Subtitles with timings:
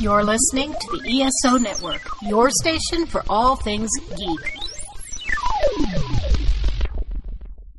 [0.00, 4.40] You're listening to the ESO Network, your station for all things geek.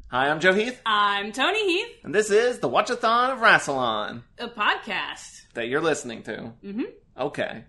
[0.10, 4.48] Hi, I'm Joe Heath, I'm Toni Heath, and this is the Watchathon of Rassilon a
[4.48, 5.46] podcast.
[5.56, 6.54] that you're listening to.
[6.64, 6.84] Mm-hmm.
[7.18, 7.64] Okay.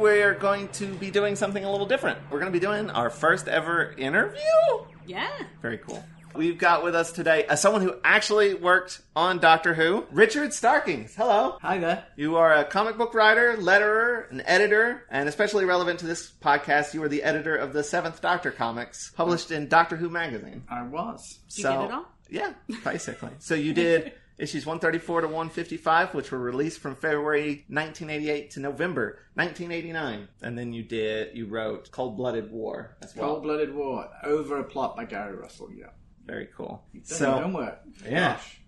[0.00, 2.18] We're going to be doing something a little different.
[2.30, 4.40] We're going to be doing our first ever interview.
[5.06, 5.30] Yeah.
[5.60, 6.02] Very cool.
[6.34, 11.14] We've got with us today uh, someone who actually worked on Doctor Who, Richard Starkings.
[11.14, 11.58] Hello.
[11.60, 12.04] Hi there.
[12.16, 16.94] You are a comic book writer, letterer, an editor, and especially relevant to this podcast,
[16.94, 20.62] you were the editor of the Seventh Doctor comics, published in Doctor Who magazine.
[20.70, 21.40] I was.
[21.56, 22.06] you get it all?
[22.30, 22.52] Yeah,
[22.84, 23.30] basically.
[23.40, 29.18] so you did issues 134 to 155, which were released from February 1988 to November
[29.34, 33.28] 1989, and then you did you wrote Cold Blooded War as well.
[33.28, 34.08] Cold Blooded War.
[34.24, 35.90] Over a plot by Gary Russell, yeah.
[36.26, 36.82] Very cool.
[36.92, 37.80] Done So homework.
[38.04, 38.34] Yeah.
[38.34, 38.59] Gosh.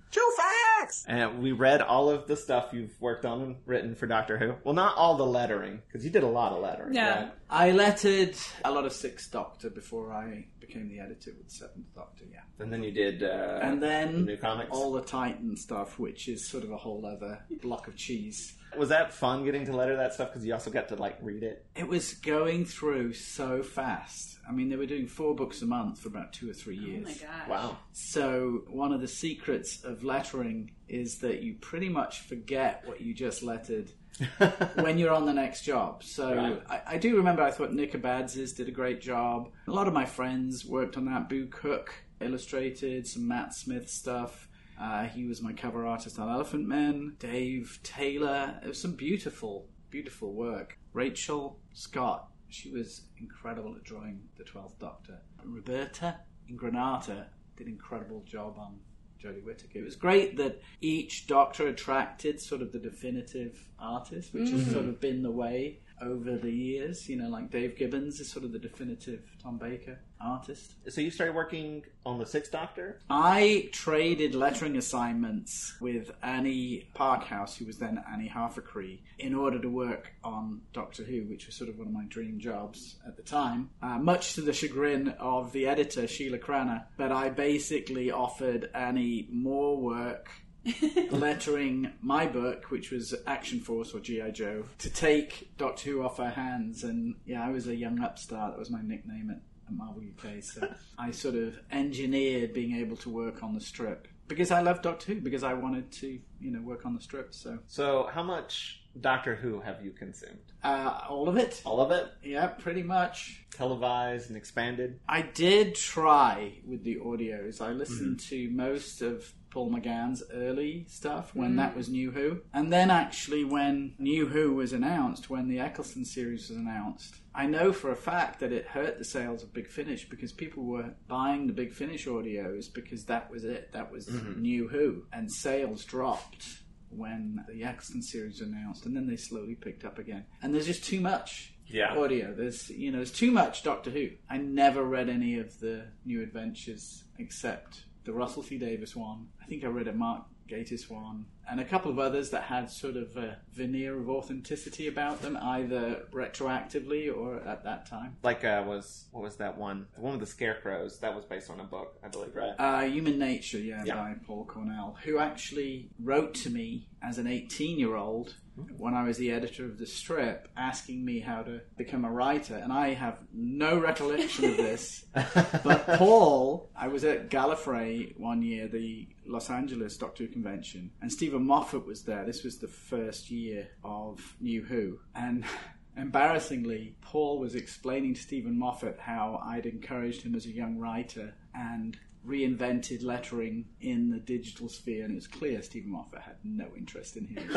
[1.09, 4.55] And we read all of the stuff you've worked on and written for Doctor Who.
[4.65, 6.95] Well, not all the lettering, because you did a lot of lettering.
[6.95, 7.19] Yeah.
[7.25, 7.33] right?
[7.51, 12.25] I lettered a lot of Sixth Doctor before I became the editor with Seventh Doctor,
[12.31, 12.41] yeah.
[12.59, 13.23] And then you did.
[13.23, 14.71] Uh, And then New comics?
[14.71, 18.55] all the Titan stuff, which is sort of a whole other block of cheese.
[18.79, 20.31] Was that fun getting to letter that stuff?
[20.31, 21.65] Because you also got to like read it.
[21.77, 24.39] It was going through so fast.
[24.49, 27.05] I mean, they were doing four books a month for about two or three years.
[27.07, 27.49] Oh my gosh.
[27.49, 27.79] Wow.
[27.93, 33.15] So one of the secrets of lettering is that you pretty much forget what you
[33.15, 33.93] just lettered
[34.75, 36.03] when you're on the next job.
[36.03, 36.63] So Right.
[36.69, 39.51] I, I do remember I thought Nick Abadzis did a great job.
[39.69, 41.29] A lot of my friends worked on that.
[41.29, 44.49] Boo Cook illustrated some Matt Smith stuff.
[44.83, 47.17] Uh, he was my cover artist on Elephantmen.
[47.21, 48.59] Dave Taylor.
[48.65, 50.77] It was some beautiful, beautiful work.
[50.93, 52.29] Rachel Scott.
[52.49, 55.21] She was incredible at drawing the Twelfth Doctor.
[55.45, 56.17] Roberta
[56.51, 57.27] Ingranata
[57.57, 58.81] did an incredible job on
[59.23, 59.79] Jodie Whittaker.
[59.79, 64.87] It was great that each Doctor attracted sort of the definitive artist, which has sort
[64.87, 67.09] of been the way over the years.
[67.09, 70.75] You know, like Dave Gibbons is sort of the definitive Tom Baker artist.
[70.89, 73.01] So you started working on the Sixth Doctor.
[73.11, 79.69] I traded lettering assignments with Annie Parkhouse, who was then Annie Halfacree, in order to
[79.69, 83.23] work on Doctor Who, which was sort of one of my dream jobs at the
[83.23, 83.71] time.
[83.83, 89.29] Uh, much to the chagrin of the editor, Sheila Cranna, but I basically offered Annie
[89.31, 90.31] more work.
[91.11, 94.31] lettering my book, which was Action Force or G.I.
[94.31, 96.85] Joe, to take Doctor Who off her hands.
[96.85, 98.53] And yeah, I was a young upstart.
[98.53, 100.43] That was my nickname at at Marvel UK.
[100.43, 100.69] So
[100.99, 105.15] I sort of engineered being able to work on the strip because I loved Doctor
[105.15, 107.33] Who because I wanted to, you know, work on the strip.
[107.35, 110.39] So So how much Doctor Who have you consumed?
[110.65, 113.45] uh, all of it, All of it, yeah, pretty much.
[113.55, 115.01] televised and expanded.
[115.09, 117.61] I did try with the audios.
[117.61, 122.41] I listened to most of Paul McGann's early stuff when that was New Who.
[122.55, 127.47] And then actually when New Who was announced, when the Eccleston series was announced, I
[127.47, 130.95] know for a fact that it hurt the sales of Big Finish because people were
[131.09, 133.73] buying the Big Finish audios because that was it.
[133.73, 134.41] That was mm-hmm.
[134.43, 135.05] New Who.
[135.13, 136.59] And sales dropped
[136.91, 140.27] when the Eccleston series was announced and then they slowly picked up again.
[140.43, 141.97] And there's just too much Yeah.
[141.97, 142.35] audio.
[142.35, 144.09] There's you know, there's too much Doctor Who.
[144.29, 149.29] I never read any of the new adventures except the Russell T Davies one.
[149.41, 152.71] I think I read a Mark Gatiss one and a couple of others that had
[152.71, 158.17] sort of a veneer of authenticity about them, either retroactively or at that time.
[158.23, 159.87] Like uh, was what was that one?
[159.95, 160.99] The one with the scarecrows.
[161.01, 162.55] That was based on a book, I believe, right?
[162.59, 163.95] Uh, Human Nature, yeah, Yeah.
[163.97, 168.37] by Paul Cornell, who actually wrote to me as an 18 year old
[168.77, 172.57] when I was the editor of the strip, asking me how to become a writer.
[172.57, 175.05] And I have no recollection of this.
[175.15, 181.11] but Paul, I was at Gallifrey one year, the Los Angeles Doctor Who convention, and
[181.11, 182.25] Steven Moffat was there.
[182.25, 184.99] This was the first year of New Who.
[185.15, 185.45] And
[185.97, 191.35] embarrassingly, Paul was explaining to Steven Moffat how I'd encouraged him as a young writer
[191.55, 196.69] and reinvented lettering in the digital sphere, and it was clear Steven Moffat had no
[196.77, 197.51] interest in him.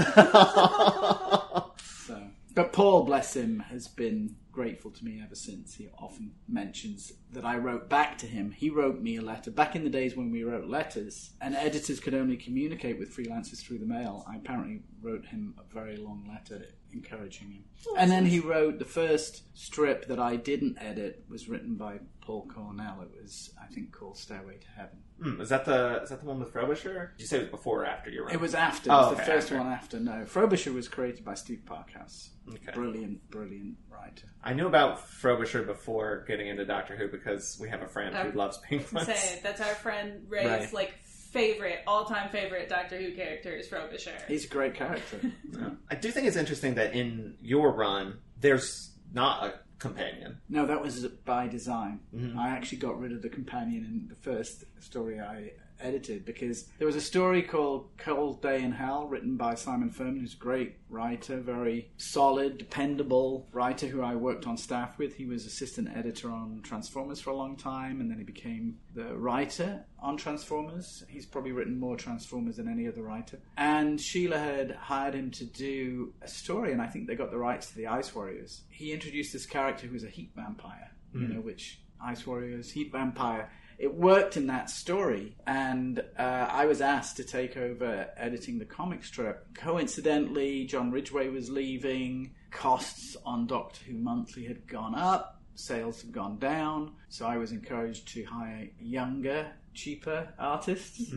[1.84, 5.76] so But Paul, bless him, has been grateful to me ever since.
[5.76, 8.52] He often mentions that I wrote back to him.
[8.52, 9.52] He wrote me a letter.
[9.52, 13.62] Back in the days when we wrote letters and editors could only communicate with freelancers
[13.62, 17.64] through the mail, I apparently wrote him a very long letter encouraging him.
[17.88, 22.00] Oh, and then he wrote the first strip that I didn't edit was written by
[22.26, 23.02] Paul Cornell.
[23.04, 24.98] It was, I think, called Stairway to Heaven.
[25.22, 27.14] Hmm, is that the is that the one with Frobisher?
[27.16, 28.34] Did you say it was before or after you wrote?
[28.34, 28.90] It was after.
[28.90, 29.58] It Oh, was the first after.
[29.58, 30.00] one after.
[30.00, 32.30] No, Frobisher was created by Steve Parkhouse.
[32.50, 32.72] Okay.
[32.74, 34.28] Brilliant, brilliant writer.
[34.44, 38.30] I knew about Frobisher before getting into Doctor Who because we have a friend who
[38.30, 39.06] Uh, loves penguins.
[39.08, 40.74] Say that's our friend Ray's Right.
[40.74, 44.12] like favorite, all time favorite Doctor Who character is Frobisher.
[44.28, 45.20] He's a great character.
[45.58, 45.70] Yeah.
[45.90, 50.40] I do think it's interesting that in your run, there's not a companion.
[50.50, 52.00] No, that was by design.
[52.14, 52.38] Mhm.
[52.38, 56.88] I actually got rid of the companion in the first story I edited because there
[56.88, 60.76] was a story called Cold Day in Hell written by Simon Furman, who's a great
[60.90, 65.16] writer, very solid, dependable writer who I worked on staff with.
[65.16, 69.16] He was assistant editor on Transformers for a long time and then he became the
[69.16, 71.04] writer on Transformers.
[71.08, 73.40] He's probably written more Transformers than any other writer.
[73.58, 77.38] And Sheila had hired him to do a story and I think they got the
[77.38, 78.62] rights to the Ice Warriors.
[78.70, 81.34] He introduced this character who was a heat vampire, you hmm.
[81.34, 86.82] know, which Ice Warriors, heat vampire it worked in that story, and uh, I was
[86.82, 89.54] asked to take over editing the comic strip.
[89.54, 92.32] Coincidentally, John Ridgway was leaving.
[92.52, 95.42] Costs on Doctor Who Monthly had gone up.
[95.56, 96.94] Sales had gone down.
[97.10, 101.12] So I was encouraged to hire younger, cheaper artists.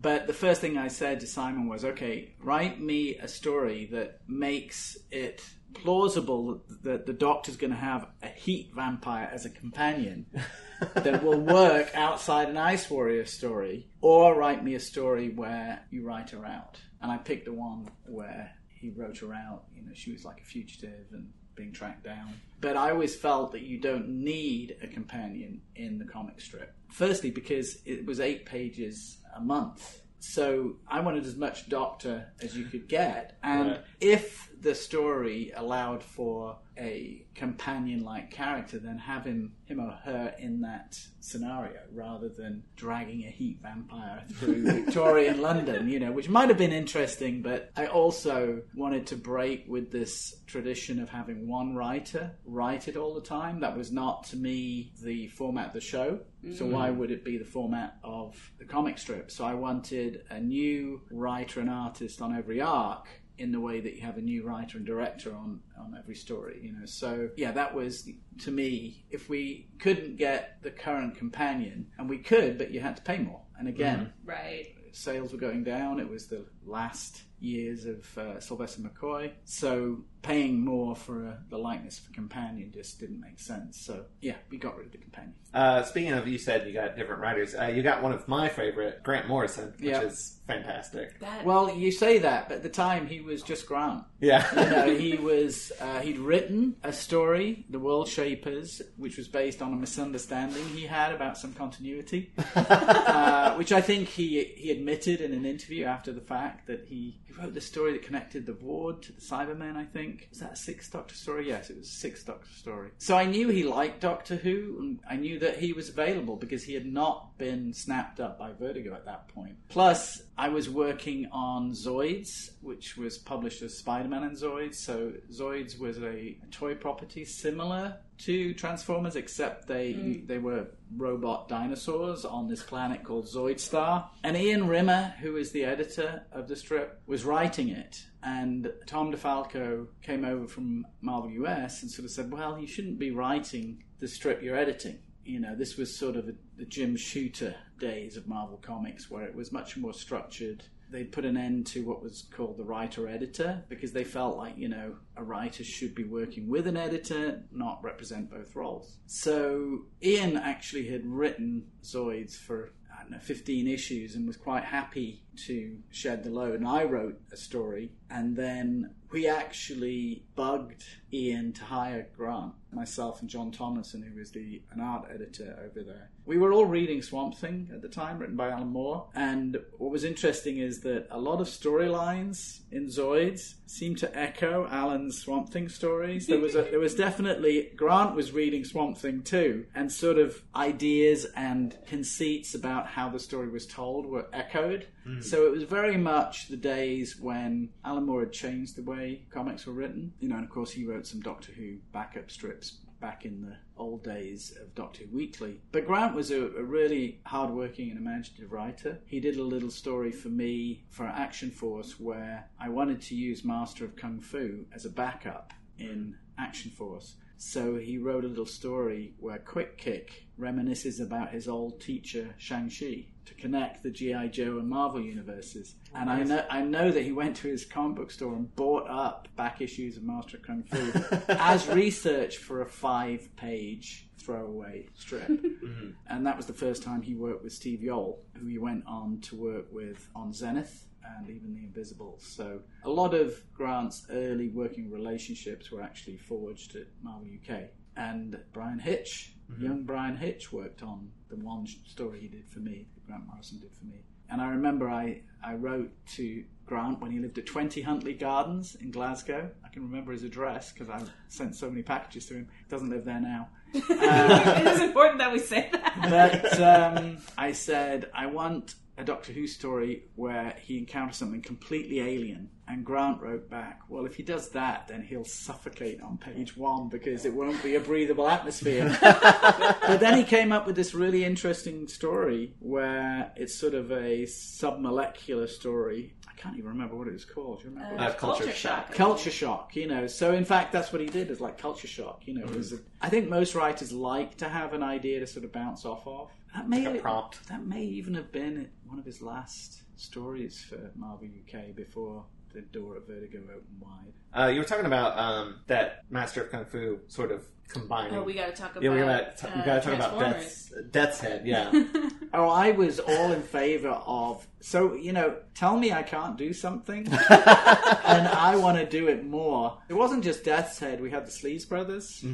[0.00, 4.20] But the first thing I said to Simon was, okay, write me a story that
[4.26, 5.42] makes it
[5.74, 10.26] plausible that the Doctor's going to have a heat vampire as a companion
[10.94, 16.04] that will work outside an Ice Warrior story, or write me a story where you
[16.04, 16.78] write her out.
[17.02, 19.64] And I picked the one where he wrote her out.
[19.74, 22.34] You know, she was like a fugitive and being tracked down.
[22.60, 26.74] But I always felt that you don't need a companion in the comic strip.
[26.88, 30.00] Firstly, because it was eight pages a month.
[30.20, 33.38] So I wanted as much Doctor as you could get.
[33.42, 33.80] And Right.
[34.00, 40.34] if the story allowed for a companion like character, then have him, him or her
[40.38, 46.28] in that scenario rather than dragging a heat vampire through Victorian London, you know, which
[46.28, 51.48] might have been interesting, but I also wanted to break with this tradition of having
[51.48, 53.60] one writer write it all the time.
[53.60, 56.20] That was not to me the format of the show.
[56.56, 56.96] So why mm.
[56.96, 59.30] would it be the format of the comic strip?
[59.30, 63.06] So I wanted a new writer and artist on every arc
[63.40, 66.60] in the way that you have a new writer and director on, on every story,
[66.62, 66.84] you know.
[66.84, 68.08] So yeah, that was
[68.42, 72.96] to me, if we couldn't get the current companion, and we could, but you had
[72.96, 73.40] to pay more.
[73.58, 74.66] And again, right.
[74.92, 76.00] sales were going down.
[76.00, 81.56] It was the last years of uh, Sylvester McCoy, so paying more for uh, the
[81.58, 83.80] likeness of a companion just didn't make sense.
[83.80, 85.34] So yeah, we got rid of the companion.
[85.52, 87.54] Uh, speaking of, you said you got different writers.
[87.54, 90.02] Uh, you got one of my favorite, Grant Morrison, which Yeah.
[90.02, 91.18] is fantastic.
[91.20, 94.04] That Well, you say that, but at the time he was just Grant.
[94.20, 94.46] Yeah.
[94.54, 99.62] you know, he was uh, he'd written a story, The World Shapers, which was based
[99.62, 105.20] on a misunderstanding he had about some continuity, uh, which I think he he admitted
[105.20, 108.54] in an interview after the fact that he, he wrote the story that connected the
[108.54, 109.76] ward to the Cybermen.
[109.76, 111.48] I think was that a Six Doctor story?
[111.48, 112.90] Yes, it was a Six Doctor story.
[112.98, 116.64] So I knew he liked Doctor Who, and I knew that he was available because
[116.64, 119.56] he had not been snapped up by Vertigo at that point.
[119.68, 124.76] Plus, I was working on Zoids, which was published as Spider-Man and Zoids.
[124.76, 130.26] So Zoids was a toy property similar to Transformers, except they hmm.
[130.26, 134.06] they were robot dinosaurs on this planet called Zoidstar.
[134.24, 138.04] And Ian Rimmer, who is the editor of the strip, was writing it.
[138.22, 142.98] And Tom DeFalco came over from Marvel US and sort of said, "Well, you shouldn't
[142.98, 146.96] be writing the strip you're editing." You know, this was sort of a, the Jim
[146.96, 150.64] Shooter days of Marvel Comics, where it was much more structured.
[150.90, 154.56] They'd put an end to what was called the writer editor because they felt like,
[154.56, 158.98] you know, a writer should be working with an editor, not represent both roles.
[159.06, 164.64] So Ian actually had written Zoids for I don't know, 15 issues and was quite
[164.64, 166.56] happy to shed the load.
[166.56, 173.20] And I wrote a story, and then we actually bugged Ian to hire Grant, myself
[173.20, 176.10] and John Thomason, who was the an art editor over there.
[176.26, 179.08] We were all reading Swamp Thing at the time, written by Alan Moore.
[179.14, 184.68] And what was interesting is that a lot of storylines in Zoids seemed to echo
[184.70, 186.26] Alan's Swamp Thing stories.
[186.26, 190.42] There was a, there was definitely Grant was reading Swamp Thing too, and sort of
[190.54, 194.86] ideas and conceits about how the story was told were echoed.
[195.06, 195.24] Mm.
[195.24, 199.66] So it was very much the days when Alan Moore had changed the way comics
[199.66, 200.12] were written.
[200.20, 203.56] You know, and of course he wrote some Doctor Who backup strips back in the
[203.76, 205.60] old days of Doctor Who Weekly.
[205.72, 208.98] But Grant was a, a really hardworking and imaginative writer.
[209.06, 213.44] He did a little story for me for Action Force where I wanted to use
[213.44, 217.16] Master of Kung Fu as a backup in Action Force.
[217.38, 223.06] So he wrote a little story where Quick Kick reminisces about his old teacher Shang-Chi
[223.30, 224.28] to connect the G.I.
[224.28, 225.76] Joe and Marvel universes.
[225.94, 228.88] And I know I know that he went to his comic book store and bought
[228.88, 234.88] up back issues of Master of Kung Fu as research for a five page throwaway
[234.94, 235.28] strip.
[235.60, 235.90] Mm-hmm.
[236.08, 239.20] And that was the first time he worked with Steve Yeowell, who he went on
[239.22, 240.86] to work with on Zenith
[241.18, 242.22] and even The Invisibles.
[242.22, 247.70] So a lot of Grant's early working relationships were actually forged at Marvel UK.
[248.00, 249.62] And Bryan Hitch, mm-hmm.
[249.62, 253.58] young Bryan Hitch, worked on the one story he did for me, that Grant Morrison
[253.58, 254.04] did for me.
[254.30, 258.74] And I remember I, I wrote to Grant when he lived at 20 Huntley Gardens
[258.76, 259.50] in Glasgow.
[259.62, 262.48] I can remember his address because I sent so many packages to him.
[262.64, 263.50] He doesn't live there now.
[263.74, 266.00] it is important that we say that.
[266.10, 272.00] But um, I said, I want a Doctor Who story where he encounters something completely
[272.00, 272.50] alien.
[272.68, 276.88] And Grant wrote back, well, if he does that, then he'll suffocate on page one
[276.88, 278.96] because it won't be a breathable atmosphere.
[279.02, 284.22] but then he came up with this really interesting story where it's sort of a
[284.24, 286.14] submolecular story.
[286.40, 287.60] I can't even remember what it was called.
[287.60, 288.02] Do you remember?
[288.02, 288.92] Uh, Culture Shock.
[288.94, 292.22] culture shock you know so in fact that's what he did is like culture shock
[292.26, 295.26] you know it was a, i think most writers like to have an idea to
[295.26, 297.46] sort of bounce off of that may Like a prompt.
[297.48, 302.60] that may even have been one of his last stories for marvel uk before the
[302.62, 306.64] door at vertigo opened wide Uh, you were talking about um, that Master of Kung
[306.64, 308.14] Fu sort of combining.
[308.16, 308.82] Oh, we gotta talk about.
[308.82, 311.46] yeah, we gotta, uh, talk about Death's, Death's Head.
[311.46, 311.70] Yeah,
[312.34, 316.52] oh i was all in favor of so you know tell me i can't do
[316.52, 321.26] something and i want to do it more it wasn't just death's head we had
[321.26, 322.24] the sleaze brothers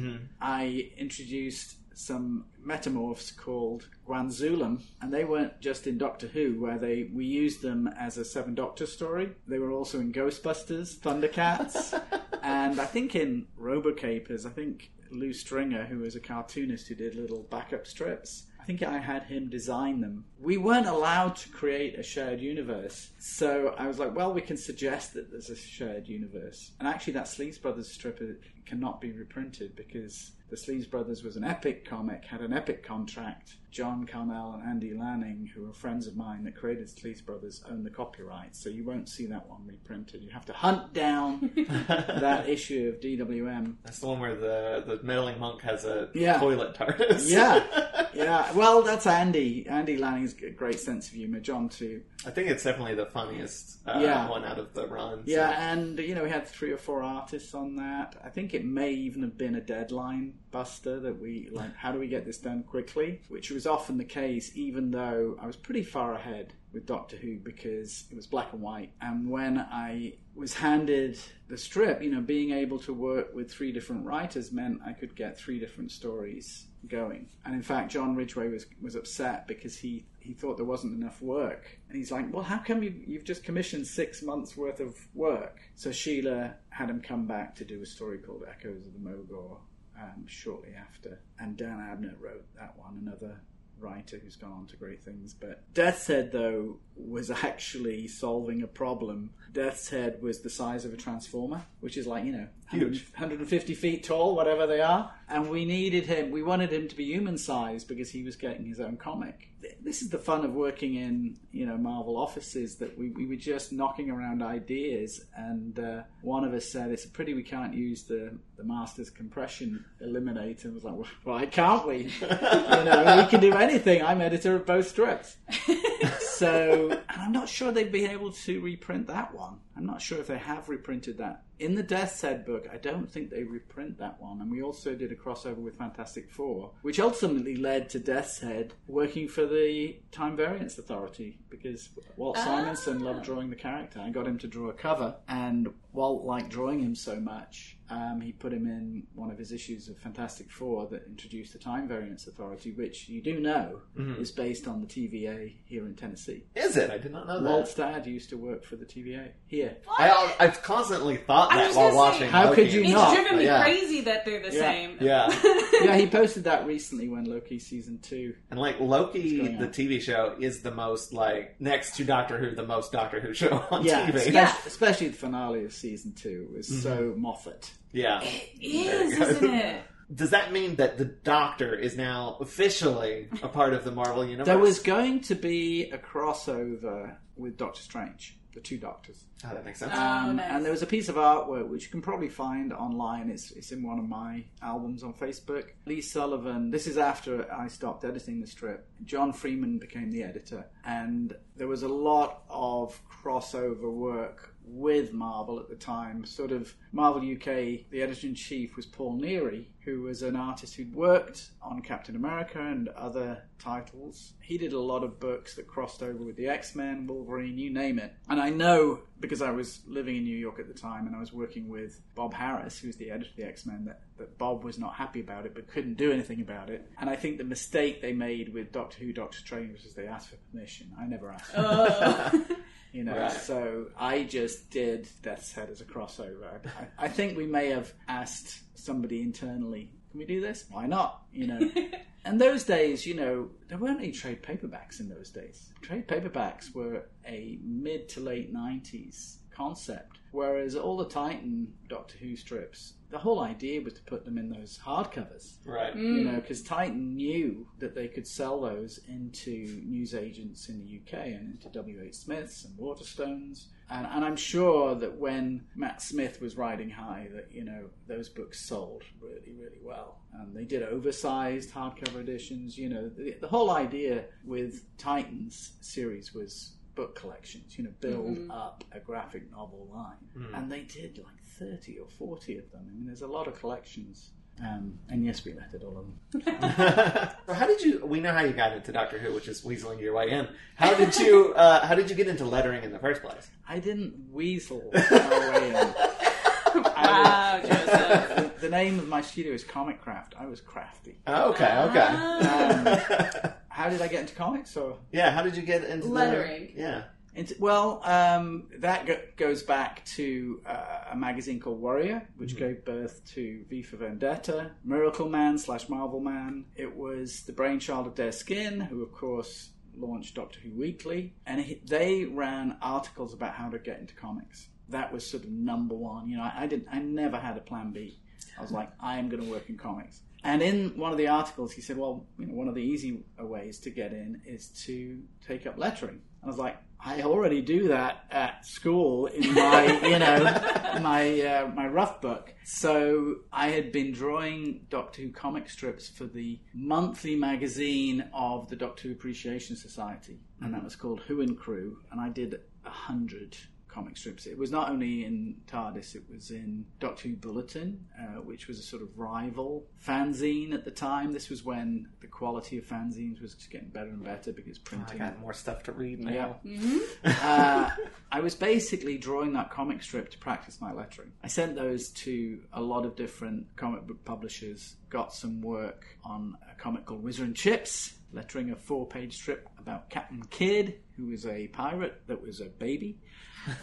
[0.41, 7.09] I introduced some metamorphs called Gwanzulam, and they weren't just in Doctor Who, where they
[7.11, 9.31] we used them as a Seven Doctor story.
[9.47, 11.99] They were also in Ghostbusters, Thundercats,
[12.43, 14.45] and I think in Robocapers.
[14.45, 18.45] I think Lou Stringer, who was a cartoonist who did little backup strips.
[18.59, 20.25] I think I had him design them.
[20.39, 24.57] We weren't allowed to create a shared universe, so I was like, well, we can
[24.57, 26.71] suggest that there's a shared universe.
[26.79, 28.21] And actually, that Sleaze Brothers strip
[28.65, 33.55] cannot be reprinted because the Sleaze Brothers was an epic comic, had an epic contract.
[33.77, 37.83] John Carnell and Andy Lanning, who are friends of mine that created Sleaze Brothers, own
[37.83, 40.23] the copyright, so you won't see that one reprinted.
[40.23, 41.51] You have to hunt down
[41.87, 43.75] that issue of DWM.
[43.83, 46.39] that's the one where the the meddling monk has a Yeah.
[46.39, 47.29] toilet TARDIS.
[47.29, 48.51] Yeah, yeah.
[48.53, 49.67] Well, that's Andy.
[49.69, 51.39] Andy Lanning's a great sense of humor.
[51.39, 52.01] John too.
[52.25, 54.27] I think it's definitely the funniest uh, Yeah.
[54.27, 55.27] one out of the runs.
[55.27, 58.15] Yeah, and you know we had three or four artists on that.
[58.25, 61.75] I think it may even have been a deadline buster that we like.
[61.75, 63.21] How do we get this done quickly?
[63.29, 67.37] Which was often the case, even though I was pretty far ahead with Doctor Who
[67.37, 68.91] because it was black and white.
[69.01, 73.71] And when I was handed the strip, you know, being able to work with three
[73.71, 77.27] different writers meant I could get three different stories going.
[77.45, 81.21] And in fact, John Ridgway was was upset because he he thought there wasn't enough
[81.21, 81.79] work.
[81.87, 85.61] And he's like, "Well, how come you you've just commissioned six months worth of work?"
[85.75, 89.57] So Sheila had him come back to do a story called Echoes of the Mogor
[89.99, 93.41] um, shortly after, and Dan Abnett wrote that one, another
[93.79, 95.33] writer who's gone on to great things.
[95.33, 99.31] But Death Head, though, was actually solving a problem.
[99.51, 103.73] Death's Head was the size of a transformer, which is like, you know, 100 150
[103.75, 105.11] feet tall, whatever they are.
[105.29, 108.65] And we needed him, we wanted him to be human sized because he was getting
[108.65, 109.49] his own comic.
[109.81, 113.35] This is the fun of working in, you know, Marvel offices that we, we were
[113.35, 115.25] just knocking around ideas.
[115.35, 119.09] And uh, one of us said, It's a pity we can't use the, the Master's
[119.09, 120.65] compression eliminator.
[120.65, 121.97] And I was like, well, why can't we?
[122.21, 124.03] you know, we can do anything.
[124.03, 125.37] I'm editor of both strips.
[126.37, 129.59] so, and I'm not sure they've been able to reprint that one.
[129.77, 131.43] I'm not sure if they have reprinted that.
[131.59, 134.41] In the Death's Head book, I don't think they reprint that one.
[134.41, 138.73] And we also did a crossover with Fantastic Four, which ultimately led to Death's Head
[138.87, 143.99] working for the Time Variance Authority because Walt Simonson loved drawing the character.
[143.99, 148.21] I got him to draw a cover, and Walt liked drawing him so much, um,
[148.21, 151.87] he put him in one of his issues of Fantastic Four that introduced the Time
[151.87, 153.81] Variance Authority, which you do know
[154.19, 156.43] is based on the TVA here in Tennessee.
[156.55, 156.91] Is it?
[156.91, 157.49] I did not know that.
[157.49, 159.66] Walt's dad used to work for the TVA here.
[159.89, 162.29] I, I've constantly thought I that was while gonna say- watching.
[162.29, 162.63] How Loki.
[162.63, 163.15] could you It's not?
[163.15, 163.61] driven me Yeah.
[163.63, 164.61] crazy that they're the Yeah.
[164.61, 164.97] same.
[164.99, 165.39] Yeah,
[165.83, 168.35] yeah, he posted that recently when Loki season two.
[168.51, 169.71] and like Loki, going the on?
[169.73, 173.63] TV show, is the most like next to Doctor Who, the most Doctor Who show
[173.71, 174.15] on Yeah, TV.
[174.15, 174.55] especially, Yeah.
[174.65, 177.21] especially the finale of season two was so mm-hmm.
[177.21, 177.71] Moffat.
[177.91, 178.21] Yeah.
[178.23, 179.43] It is, Very good.
[179.43, 179.81] isn't it?
[180.15, 184.45] Does that mean that the Doctor is now officially a part of the Marvel universe?
[184.45, 189.23] There was going to be a crossover with Doctor Strange, the two Doctors.
[189.45, 189.91] Oh, that makes sense.
[189.95, 190.49] Oh, Um, nice.
[190.49, 193.29] And there was a piece of artwork which you can probably find online.
[193.29, 195.65] It's, it's in one of my albums on Facebook.
[195.85, 198.87] Lee Sullivan, this is after I stopped editing the strip.
[199.05, 205.59] John Freeman became the editor, and there was a lot of crossover work with Marvel
[205.59, 206.25] at the time.
[206.25, 210.75] Sort of Marvel UK, the editor in chief was Paul Neary, who was an artist
[210.75, 214.33] who'd worked on Captain America and other titles.
[214.41, 217.69] He did a lot of books that crossed over with the X Men, Wolverine, you
[217.69, 218.13] name it.
[218.29, 221.19] And I know because I was living in New York at the time and I
[221.19, 224.63] was working with Bob Harras, who's the editor of the X Men, that, that Bob
[224.63, 226.85] was not happy about it but couldn't do anything about it.
[226.99, 230.29] And I think the mistake they made with Doctor Who, Doctor Strange was they asked
[230.29, 230.91] for permission.
[230.99, 231.51] I never asked.
[231.51, 232.45] for Oh.
[232.97, 233.31] You know, Right.
[233.31, 236.59] so I just did Death's Head as a crossover.
[236.97, 240.65] I, I think we may have asked somebody internally, "Can we do this?
[240.71, 241.71] Why not?" You know.
[242.25, 245.69] and those days, you know, there weren't any trade paperbacks in those days.
[245.83, 252.35] Trade paperbacks were a mid to late '90s concept, whereas all the Titan Doctor Who
[252.35, 255.95] strips, the whole idea was to put them in those hardcovers right.
[255.95, 256.17] Mm.
[256.17, 261.27] you know, because Titan knew that they could sell those into newsagents in the UK
[261.27, 262.13] and into W.H.
[262.13, 263.67] Smiths and Waterstones.
[263.89, 268.27] And, and I'm sure that when Matt Smith was riding high, that, you know, those
[268.27, 270.19] books sold really, really well.
[270.33, 272.77] And they did oversized hardcover editions.
[272.77, 278.49] You know, the, the whole idea with Titans series was book collections, you know, build
[278.49, 280.51] up a graphic novel line.
[280.53, 282.87] And they did like 30 or 40 of them.
[282.89, 284.31] I mean, there's a lot of collections.
[284.59, 286.41] Um, and yes, we lettered all of them.
[287.45, 288.03] so how did you?
[288.03, 290.47] We know how you got into Doctor Who, which is weaseling your way in.
[290.75, 291.53] How did you?
[291.53, 293.47] Uh, how did you get into lettering in the first place?
[293.69, 296.83] I didn't weasel my way in.
[296.83, 298.46] wow, Joseph.
[298.67, 300.33] The, the name of my studio is Comicraft.
[300.37, 301.19] I was crafty.
[301.25, 303.51] Oh, okay, okay.
[303.69, 304.75] How did I get into comics?
[304.75, 306.73] Or yeah, how did you get into the- Lettering.
[306.75, 307.03] yeah.
[307.35, 312.83] into, well, um, that go- goes back to uh, a magazine called Warrior, which gave
[312.83, 316.65] birth to V for Vendetta, Miracle Man slash Marvel Man.
[316.75, 321.61] It was the brainchild of Dez Skinn, who of course launched Doctor Who Weekly, and
[321.61, 324.67] he, they ran articles about how to get into comics.
[324.89, 326.27] That was sort of number one.
[326.29, 328.19] You know, I, I didn't, I never had a plan B.
[328.57, 330.21] I was like, I am going to work in comics.
[330.43, 333.23] And in one of the articles, he said, "Well, you know, one of the easy
[333.39, 337.61] ways to get in is to take up lettering." And I was like, "I already
[337.61, 340.43] do that at school in my, you know,
[341.01, 346.25] my uh, my rough book." So I had been drawing Doctor Who comic strips for
[346.25, 351.57] the monthly magazine of the Doctor Who Appreciation Society, and that was called Who and
[351.57, 351.97] Crew.
[352.11, 354.45] And I did a hundred comic strips.
[354.45, 358.79] It was not only in TARDIS, it was in Doctor Who Bulletin, uh, which was
[358.79, 361.33] a sort of rival fanzine at the time.
[361.33, 365.05] This was when the quality of fanzines was getting better and better because printing.
[365.15, 365.27] I printing.
[365.35, 366.53] got more stuff to read Yeah.
[366.63, 366.99] now.
[367.25, 367.89] uh,
[368.31, 371.31] I was basically drawing that comic strip to practice my lettering.
[371.43, 376.57] I sent those to a lot of different comic book publishers, got some work on
[376.71, 381.27] a comic called Whizzer and Chips, lettering a four page strip about Captain Kidd, who
[381.27, 383.17] was a pirate that was a baby.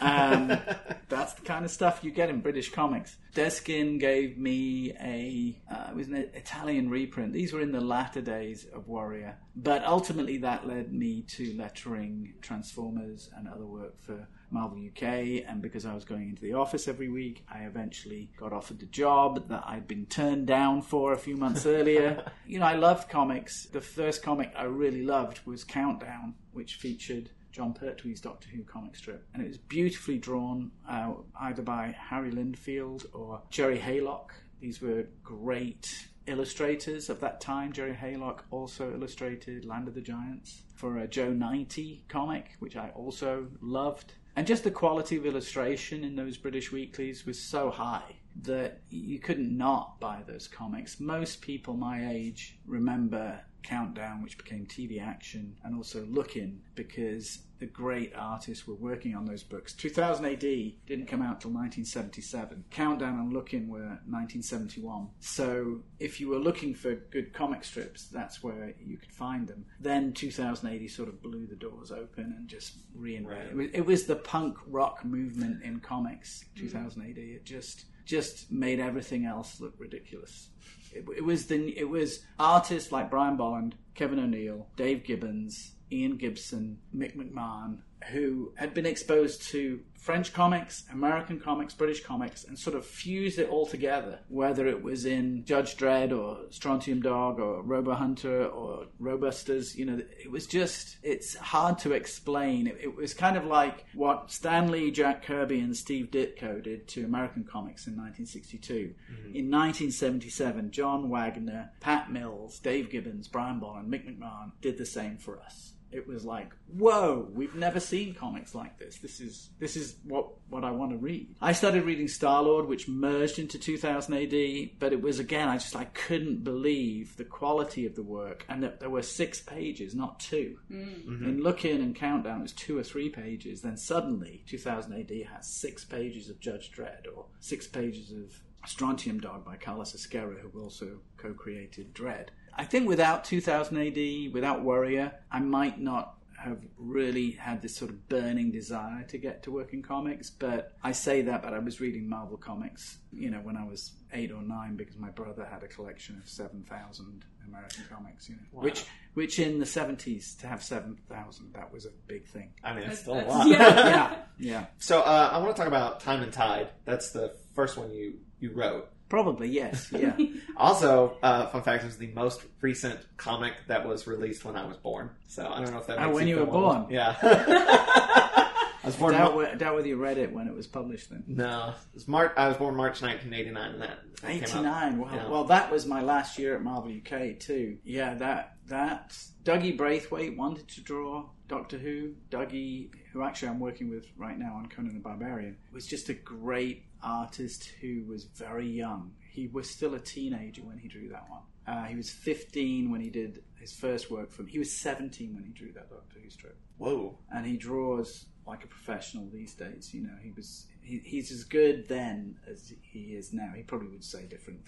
[0.01, 0.47] Um,
[1.09, 3.17] that's the kind of stuff you get in British comics.
[3.33, 7.33] Dez Skinn gave me a uh, it was an Italian reprint.
[7.33, 12.33] These were in the latter days of Warrior, but ultimately that led me to lettering
[12.41, 15.43] Transformers and other work for Marvel UK.
[15.47, 18.85] And because I was going into the office every week, I eventually got offered the
[18.85, 22.23] job that I'd been turned down for a few months earlier.
[22.47, 23.65] You know, I loved comics.
[23.65, 28.97] The first comic I really loved was Countdown, which featured Jon Pertwee's Doctor Who comic
[28.97, 34.31] strip, and it was beautifully drawn uh, either by Harry Lindfield or Gerry Haylock.
[34.59, 37.71] These were great illustrators of that time.
[37.71, 42.89] Gerry Haylock also illustrated Land of the Giants for a Joe 90 comic, which I
[42.89, 44.15] also loved.
[44.35, 49.17] And just the quality of illustration in those British weeklies was so high that you
[49.19, 50.99] couldn't not buy those comics.
[50.99, 57.39] Most people my age remember Countdown, which became TV Action, and also Look In, because
[57.59, 59.73] the great artists were working on those books.
[59.73, 62.65] 2000 AD didn't come out till 1977.
[62.69, 65.07] Countdown and Look In were 1971.
[65.19, 69.65] So if you were looking for good comic strips, that's where you could find them.
[69.79, 73.51] Then 2000 AD sort of blew the doors open and just reinvented.
[73.51, 76.45] It, was, it was the punk rock movement in comics.
[76.55, 77.17] 2000 AD.
[77.17, 80.49] It just just made everything else look ridiculous.
[80.95, 86.17] It, it was the it was artists like Brian Bolland, Kevin O'Neill, Dave Gibbons, Ian
[86.17, 87.79] Gibson, Mick McMahon,
[88.11, 93.39] who had been exposed to French comics, American comics, British comics, and sort of fused
[93.39, 98.45] it all together, whether it was in Judge Dredd or Strontium Dog or Robo Hunter
[98.45, 99.75] or Robusters.
[99.75, 102.67] You know, it was just, it's hard to explain.
[102.67, 106.87] It, it was kind of like what Stan Lee, Jack Kirby, and Steve Ditko did
[106.89, 108.73] to American comics in 1962.
[108.73, 109.35] Mm-hmm.
[109.35, 115.17] In 1977, John Wagner, Pat Mills, Dave Gibbons, Brian Bolland, Mick McMahon did the same
[115.17, 118.97] for us it was like, whoa, we've never seen comics like this.
[118.97, 121.35] This is this is what what I want to read.
[121.41, 125.55] I started reading Star Lord, which merged into 2000 AD, but it was again, I
[125.55, 129.95] just I couldn't believe the quality of the work, and that there were six pages,
[129.95, 131.05] not 2 mm.
[131.05, 131.25] mm-hmm.
[131.25, 133.61] In Look In and Countdown, it was two or three pages.
[133.61, 139.19] Then suddenly, 2000 AD has six pages of Judge Dredd or six pages of Strontium
[139.19, 142.29] Dog by Carlos Ezquerra, who also co-created Dredd.
[142.55, 147.89] I think without 2000 AD, without Warrior, I might not have really had this sort
[147.89, 150.29] of burning desire to get to work in comics.
[150.29, 153.93] But I say that, but I was reading Marvel comics, you know, when I was
[154.13, 158.61] eight or nine, because my brother had a collection of 7,000 American comics, you know,
[158.61, 162.51] which which in the 70s to have 7,000, that was a big thing.
[162.63, 163.47] I mean, it's still a lot.
[163.47, 163.57] yeah.
[163.57, 166.69] Yeah, yeah, So uh, I want to talk about Time and Tide.
[166.83, 168.89] That's the first one you you wrote.
[169.09, 170.15] Probably yes, yeah.
[170.57, 174.65] Also, uh, fun fact, it was the most recent comic that was released when I
[174.65, 175.09] was born.
[175.27, 175.99] So I don't know if that.
[175.99, 176.63] Oh, when you feel were old.
[176.63, 176.85] born?
[176.89, 177.15] Yeah.
[177.23, 179.13] I was born.
[179.13, 181.23] doubt, Mar- whe- doubt whether you read it when it was published then.
[181.27, 182.31] no, it was March.
[182.37, 184.83] I was born March 1989, and that, that came out.
[184.83, 184.97] 89.
[184.99, 185.09] Wow.
[185.13, 185.27] Yeah.
[185.29, 187.77] Well, that was my last year at Marvel UK too.
[187.83, 192.13] Yeah, that that Dougie Braithwaite wanted to draw Doctor Who.
[192.29, 196.13] Dougie, who actually I'm working with right now on Conan the Barbarian, was just a
[196.13, 199.11] great artist who was very young.
[199.31, 201.41] He was still a teenager when he drew that one.
[201.67, 204.51] Uh, he was 15 when he did his first work for me.
[204.51, 207.17] He was 17 when he drew that Doctor Who strip Whoa.
[207.33, 209.91] and he draws like a professional these days.
[209.93, 213.51] You know, he was he, he's as good then as he is now.
[213.55, 214.59] He probably would say different.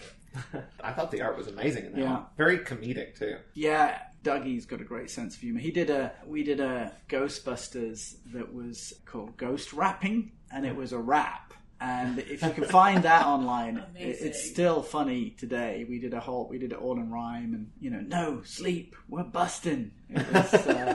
[0.52, 2.12] But I thought the art was amazing in that Yeah.
[2.14, 2.22] one.
[2.36, 3.36] Very comedic too.
[3.54, 5.60] yeah, Dougie's got a great sense of humor.
[5.60, 10.92] He did a we did a Ghostbusters that was called Ghost Rapping, and it was
[10.92, 11.54] a rap.
[11.80, 15.86] And if you can find that online, it, it's still funny today.
[15.88, 18.96] We did a whole, we did it all in rhyme, and you know, no sleep,
[19.08, 19.92] we're busting.
[20.14, 20.94] Uh,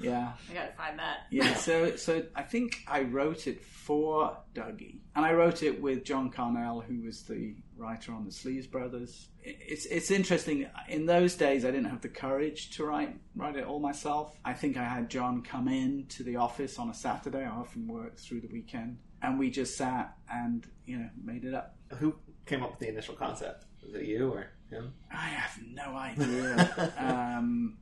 [0.00, 0.32] yeah.
[0.50, 1.18] I gotta find that.
[1.30, 6.04] Yeah, so so I think I wrote it for Dougie, and I wrote it with
[6.04, 9.28] John Carnell, who was the writer on the Sleaze Brothers.
[9.42, 10.66] It's it's interesting.
[10.88, 14.36] In those days, I didn't have the courage to write write it all myself.
[14.44, 17.44] I think I had John come in to the office on a Saturday.
[17.44, 21.52] I often worked through the weekend, and we just sat and you know made it
[21.52, 21.74] up.
[21.98, 22.14] Who
[22.46, 23.64] came up with the initial concept?
[23.84, 24.94] Was it you or him?
[25.12, 26.92] I have no idea.
[26.98, 27.78] um,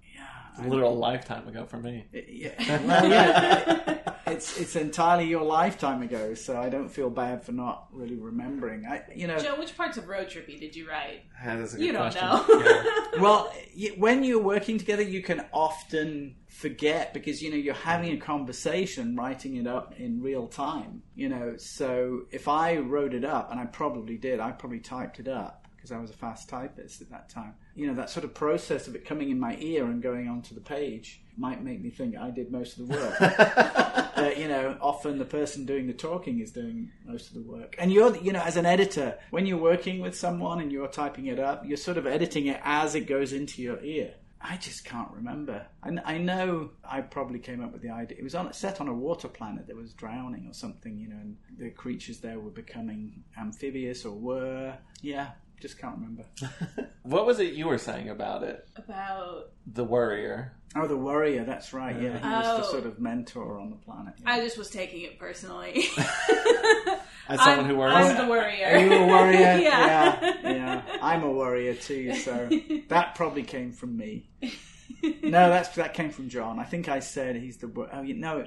[0.59, 2.05] A literal lifetime ago for me.
[2.13, 2.53] Yeah,
[2.87, 3.99] well, yeah.
[4.27, 8.87] It's it's entirely your lifetime ago, so I don't feel bad for not really remembering.
[8.87, 11.23] I, you know, Joe, which parts of Road Trippy did you write?
[11.41, 12.29] Ah, That's a good You don't question.
[12.29, 12.65] know.
[12.65, 13.21] Yeah.
[13.21, 13.53] well,
[13.99, 19.17] when you're working together, you can often forget because you know you're having a conversation,
[19.17, 21.03] writing it up in real time.
[21.15, 25.19] You know, so if I wrote it up, and I probably did, I probably typed
[25.21, 27.53] it up because I was a fast typist at that time.
[27.75, 30.55] You know, that sort of process of it coming in my ear and going onto
[30.55, 33.21] the page might make me think I did most of the work.
[34.17, 37.77] uh, you know, often the person doing the talking is doing most of the work.
[37.79, 41.27] And you're, you know, as an editor, when you're working with someone and you're typing
[41.27, 44.15] it up, you're sort of editing it as it goes into your ear.
[44.47, 45.67] I just can't remember.
[45.83, 48.19] I, I know I probably came up with the idea.
[48.19, 51.17] It was on set on a water planet that was drowning or something, you know,
[51.17, 54.77] and the creatures there were becoming amphibious or were.
[55.01, 56.25] Yeah, just can't remember.
[57.05, 58.67] What was it you were saying about it?
[58.77, 60.55] About The Warrior.
[60.75, 61.45] Oh, the warrior.
[61.45, 61.95] That's right.
[61.95, 62.71] Yeah, he was the Oh.
[62.73, 64.15] sort of mentor on the planet.
[64.21, 64.31] yeah.
[64.33, 65.85] I just was taking it personally.
[67.29, 67.95] As someone I'm, who worries.
[67.95, 68.67] I'm the warrior.
[68.67, 69.39] Are you a warrior?
[69.39, 69.59] yeah.
[69.61, 70.83] yeah, yeah.
[71.01, 72.49] I'm a warrior too, so
[72.89, 74.29] that probably came from me.
[75.23, 76.59] No, that's that came from John.
[76.59, 77.69] I think I said he's the.
[77.69, 78.47] wa- Oh, you know,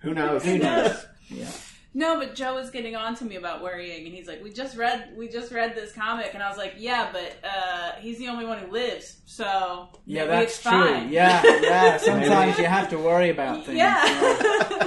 [0.00, 0.44] Who knows?
[0.44, 1.06] who knows?
[1.28, 1.50] Yeah.
[1.96, 4.76] No, but Joe was getting on to me about worrying, and he's like, "We just
[4.76, 8.28] read, we just read this comic," and I was like, "Yeah, but uh, he's the
[8.28, 10.72] only one who lives, so Yeah, that's true.
[10.72, 11.96] fine." Yeah, yeah.
[12.10, 13.78] Sometimes you have to worry about things.
[13.78, 14.04] Yeah.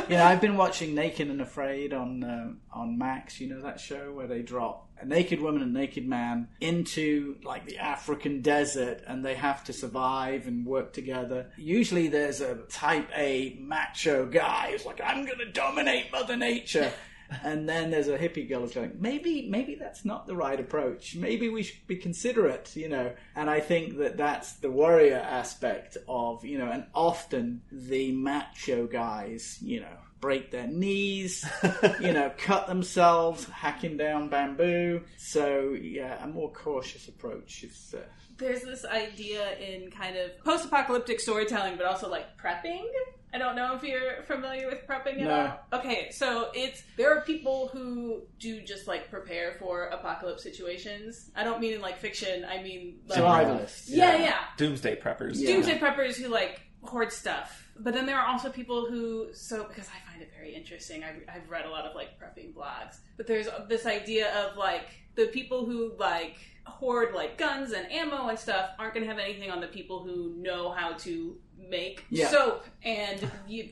[0.07, 3.41] Yeah, I've been watching Naked and Afraid on uh, on Max.
[3.41, 7.37] You know that show where they drop a naked woman and a naked man into
[7.43, 11.47] like the African desert, and they have to survive and work together.
[11.57, 16.91] Usually, there's a type A macho guy who's like, "I'm going to dominate Mother Nature."
[17.43, 21.15] And then there's a hippie girl who's going, maybe, maybe that's not the right approach.
[21.15, 23.13] Maybe we should be considerate, you know.
[23.35, 28.87] And I think that that's the warrior aspect of, you know, and often the macho
[28.87, 31.45] guys, you know, break their knees,
[32.01, 35.01] you know, cut themselves hacking down bamboo.
[35.17, 37.95] So yeah, a more cautious approach is.
[37.97, 38.01] Uh,
[38.37, 42.85] There's this idea in kind of post-apocalyptic storytelling, but also like prepping.
[43.31, 45.53] I don't know if you're familiar with prepping at No.
[45.71, 45.79] all.
[45.79, 51.29] Okay, so it's there are people who do just like prepare for apocalypse situations.
[51.35, 52.43] I don't mean in like fiction.
[52.43, 53.83] I mean like, survivalists.
[53.87, 54.37] Yeah, yeah.
[54.57, 55.33] Doomsday preppers.
[55.35, 55.51] Yeah.
[55.51, 57.68] doomsday preppers who like hoard stuff.
[57.81, 61.21] But then there are also people who, so because I find it very interesting, I've,
[61.33, 62.97] I've read a lot of like prepping blogs.
[63.17, 68.27] But there's this idea of like the people who like hoard like guns and ammo
[68.27, 72.05] and stuff aren't going to have anything on the people who know how to make
[72.09, 72.29] Yeah.
[72.29, 73.19] soap and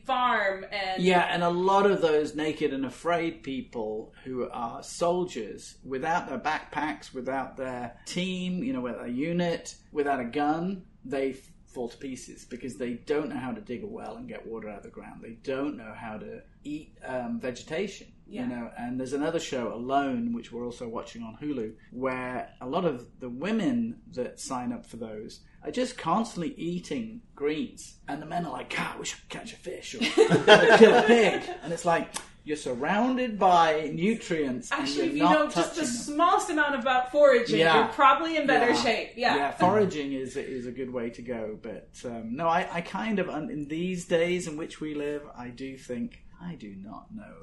[0.05, 5.75] farm and Yeah, and a lot of those naked and afraid people who are soldiers
[5.85, 11.35] without their backpacks, without their team, you know, without a unit, without a gun, they
[11.67, 14.69] fall to pieces because they don't know how to dig a well and get water
[14.69, 15.21] out of the ground.
[15.21, 18.07] They don't know how to eat um, vegetation.
[18.29, 18.41] Yeah.
[18.41, 22.67] You know, and there's another show, Alone, which we're also watching on Hulu, where a
[22.67, 28.21] lot of the women that sign up for those are just constantly eating greens, and
[28.21, 29.99] the men are like, "God, we should catch a fish or
[30.77, 32.13] kill a pig," and it's like
[32.47, 34.71] you're surrounded by nutrients.
[34.71, 35.89] Actually, if not know just the them.
[35.89, 37.75] smallest amount about foraging, Yeah.
[37.77, 38.81] you're probably in better Yeah.
[38.83, 39.09] shape.
[39.17, 39.35] Yeah.
[39.35, 41.59] yeah, foraging is is a good way to go.
[41.61, 45.49] But um, no, I, I kind of in these days in which we live, I
[45.49, 47.35] do think I do not know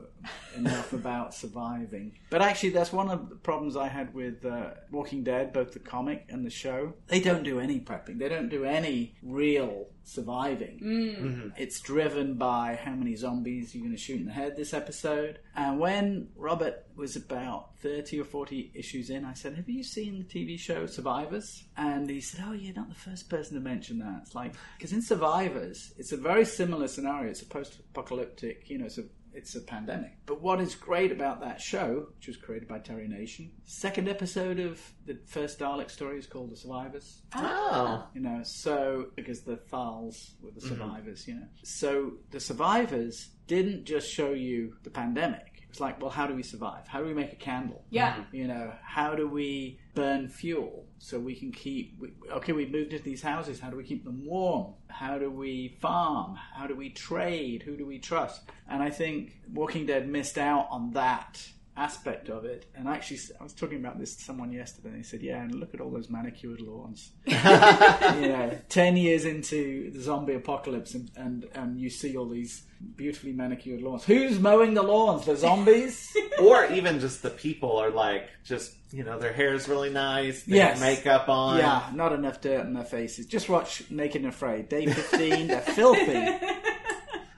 [0.56, 2.12] enough about surviving.
[2.30, 5.80] But actually, that's one of the problems I had with uh, Walking Dead, both the
[5.80, 6.94] comic and the show.
[7.08, 8.18] They don't do any prepping.
[8.18, 10.80] They don't do any real surviving.
[10.82, 11.52] Mm.
[11.56, 15.38] It's driven by how many zombies you're going to shoot in the head this episode.
[15.56, 20.18] And when Robert was about 30 or 40 issues in, I said, Have you seen
[20.18, 21.64] the TV show Survivors?
[21.76, 24.20] And he said, Oh, you're not the first person to mention that.
[24.22, 27.30] It's like, because in Survivors, it's a very similar scenario.
[27.30, 30.16] It's a post apocalyptic, you know, it's a it's a pandemic.
[30.26, 34.58] But what is great about that show, which was created by Terry Nation, second episode
[34.60, 38.06] of the first Dalek story is called The Survivors Oh.
[38.14, 40.68] you know so because the Thals were the mm-hmm.
[40.68, 46.00] survivors you know so the survivors didn't just show you the pandemic it was like
[46.00, 46.86] well how do we survive?
[46.86, 47.84] How do we make a candle?
[47.90, 48.24] Yeah.
[48.32, 52.92] you know how do we burn fuel so we can keep we, okay we've moved
[52.92, 53.60] into these houses.
[53.60, 54.74] How do we keep them warm?
[54.88, 56.36] How do we farm?
[56.54, 57.62] How do we trade?
[57.62, 58.42] Who do we trust?
[58.68, 63.42] And i think walking dead missed out on that aspect of it and actually i
[63.42, 65.90] was talking about this to someone yesterday and they said yeah and look at all
[65.90, 71.90] those manicured lawns you know 10 years into the zombie apocalypse and, and, and you
[71.90, 72.62] see all these
[72.96, 77.90] beautifully manicured lawns who's mowing the lawns the zombies or even just the people are
[77.90, 80.78] like just you know their hair is really nice they Yes.
[80.78, 83.26] have makeup on Yeah, not enough dirt on their faces.
[83.26, 84.68] Just watch Naked and Afraid.
[84.68, 86.12] Day 15, they're filthy.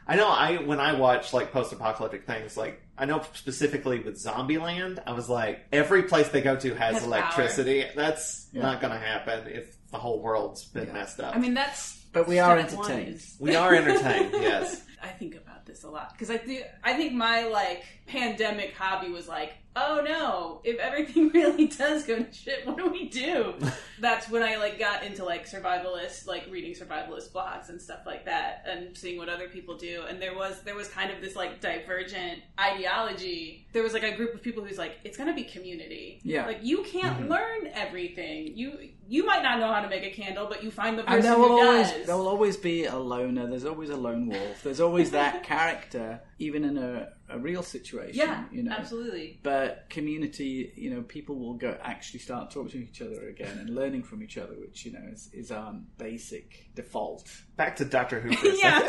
[0.06, 4.98] i know i when i watch like post-apocalyptic things like i know specifically with zombieland
[5.06, 8.62] i was like every place they go to has, Has electricity that's Yeah.
[8.62, 10.92] not gonna happen if the whole world's been Yeah.
[10.92, 11.94] messed up I mean, that's.
[12.12, 13.16] But we are step one entertained.
[13.16, 16.62] is- we are entertained yes I think about this a lot because I do.
[16.82, 22.18] I think my like pandemic hobby was like, oh no, if everything really does go
[22.18, 23.54] to shit, what do we do?
[24.00, 28.24] That's when I like got into like survivalist, like reading survivalist blogs and stuff like
[28.24, 30.04] that, and seeing what other people do.
[30.08, 33.68] And there was there was kind of this like divergent ideology.
[33.72, 36.20] There was like a group of people who's like, it's gonna be community.
[36.24, 36.46] Yeah.
[36.46, 37.30] like you can't mm-hmm.
[37.30, 38.56] learn everything.
[38.56, 41.16] You you might not know how to make a candle, but you find the person
[41.16, 42.06] And there will who always does.
[42.06, 43.46] there will always be a loner.
[43.46, 44.62] There's always a lone wolf.
[44.62, 48.14] There's always that character, even in a, a real situation.
[48.14, 48.72] yeah, you know.
[48.72, 49.40] absolutely.
[49.42, 53.70] But community, you know, people will go actually start talking to each other again and
[53.70, 57.24] learning from each other, which you know is, is our basic default.
[57.56, 58.80] back to dr who for a yeah.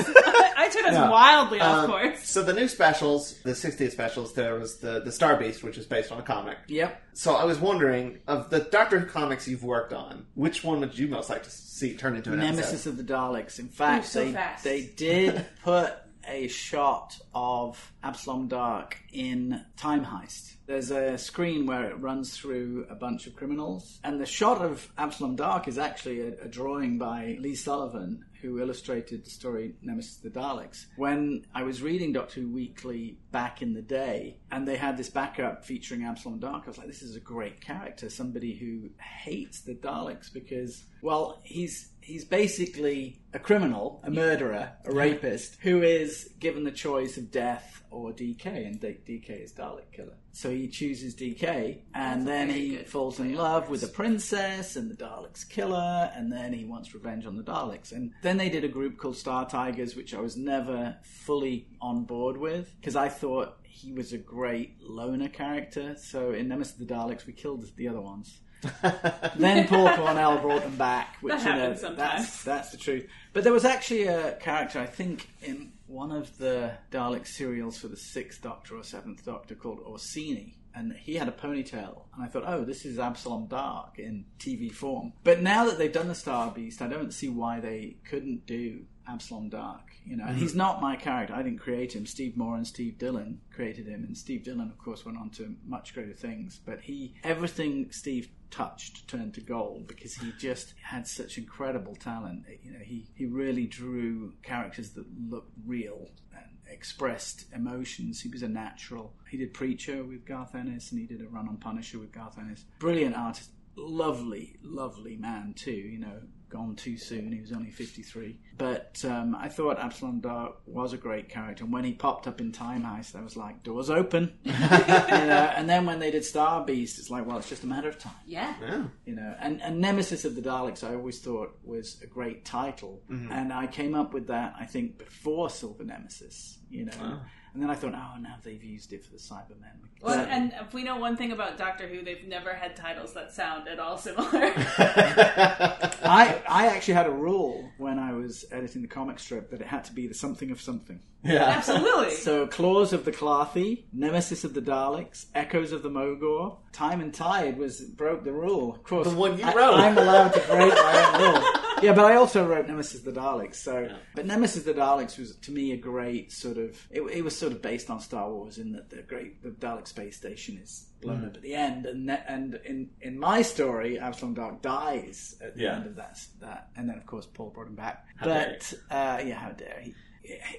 [0.60, 1.10] I took us No.
[1.12, 2.28] wildly off Um, course.
[2.28, 5.86] So the new specials, the 60th specials, there was the the Star Beast, which is
[5.86, 6.58] based on a comic.
[6.68, 7.02] Yep.
[7.14, 10.98] So I was wondering, of the Doctor Who comics you've worked on, which one would
[10.98, 12.90] you most like to see turn into an Nemesis episode?
[12.92, 13.60] of the Daleks.
[13.60, 14.64] In fact, so they fast.
[14.64, 15.94] they did put
[16.28, 20.56] a shot of Abslom Daak in Time Heist.
[20.66, 24.92] There's a screen where it runs through a bunch of criminals, and the shot of
[24.98, 30.18] Abslom Daak is actually a, a drawing by Lee Sullivan, who illustrated the story Nemesis
[30.18, 30.86] the Daleks.
[30.96, 35.10] When I was reading Doctor Who Weekly back in the day, and they had this
[35.10, 39.62] backup featuring Abslom Daak, I was like, this is a great character, somebody who hates
[39.62, 46.30] the Daleks because, well, he's he's basically a criminal, a murderer, a rapist, who is
[46.39, 50.15] given the choice of death or DK, and D- DK is Dalek killer.
[50.32, 54.89] So he chooses DK, and That's then he falls in love with the princess and
[54.89, 57.91] the Daleks killer, and then he wants revenge on the Daleks.
[57.91, 62.06] And then they did a group called Star Tigers, which I was never fully on
[62.06, 65.96] board with because I thought he was a great loner character.
[65.98, 68.39] So in Nemesis of the Daleks, we killed the other ones.
[69.36, 71.98] then Paul Cornell brought them back, which That you know, sometimes.
[71.98, 73.08] that's that's the truth.
[73.34, 77.88] But there was actually a character, I think, in one of the Dalek serials for
[77.88, 80.54] the Sixth Doctor or Seventh Doctor called Orcini.
[80.76, 84.72] And he had a ponytail, and I thought, oh, this is Abslom Daak in TV
[84.72, 85.12] form.
[85.24, 88.82] But now that they've done the Star Beast, I don't see why they couldn't do
[89.10, 89.82] Abslom Daak.
[90.06, 90.41] You know, and mm-hmm.
[90.41, 91.34] he's not my character.
[91.34, 92.06] I didn't create him.
[92.06, 95.56] Steve Moore and Steve Dillon created him, and Steve Dillon, of course, went on to
[95.65, 96.62] much greater things.
[96.63, 102.44] But he, everything Steve touched turned to gold because he just had such incredible talent.
[102.64, 108.22] You know, he he really drew characters that looked real and expressed emotions.
[108.22, 109.14] He was a natural.
[109.30, 112.38] He did Preacher with Garth Ennis, and he did a run on Punisher with Garth
[112.38, 112.66] Ennis.
[112.80, 115.72] Brilliant artist, lovely, lovely man too.
[115.72, 117.32] You know, gone too soon.
[117.32, 118.38] He was only 53.
[118.58, 121.64] But um, I thought Abslom Daak was a great character.
[121.64, 124.34] And when he popped up in Time Heist, I was like, doors open.
[124.44, 127.68] you know, and then when they did Star Beast, it's like, well, it's just a
[127.68, 128.14] matter of time.
[128.26, 128.54] Yeah.
[128.62, 128.84] Yeah.
[129.06, 133.02] You know, and, and Nemesis of the Daleks, I always thought was a great title,
[133.10, 136.58] and I came up with that I think before Silver Nemesis.
[136.70, 137.20] You know,
[137.54, 139.88] and then I thought, oh, now they've used it for the Cybermen.
[140.02, 143.14] Well, But- and if we know one thing about Doctor Who, they've never had titles
[143.14, 144.28] that sound at all similar.
[144.34, 149.68] I I actually had a rule when I was editing the comic strip that it
[149.68, 151.00] had to be the something of something.
[151.24, 151.44] Yeah.
[151.46, 152.12] Absolutely.
[152.12, 157.14] So, Claws of the Klathi, Nemesis of the Daleks, Echoes of the Mogor, Time and
[157.14, 158.76] Tide was broke the rule.
[158.76, 159.74] Of course, The one you I, wrote.
[159.74, 161.44] I'm allowed to break my own rule.
[161.82, 163.56] Yeah, but I also wrote Nemesis the Daleks.
[163.56, 166.88] So, but Nemesis the Daleks was to me a great sort of.
[166.90, 169.88] It, it was sort of based on Star Wars in that the great the Dalek
[169.88, 173.98] space station is blown up at the end, and ne- and in in my story,
[174.02, 175.76] Abslom Daak dies at the Yeah.
[175.76, 178.06] end of that that, and then of course Paul brought him back.
[178.24, 179.94] dare but uh, yeah, how dare he?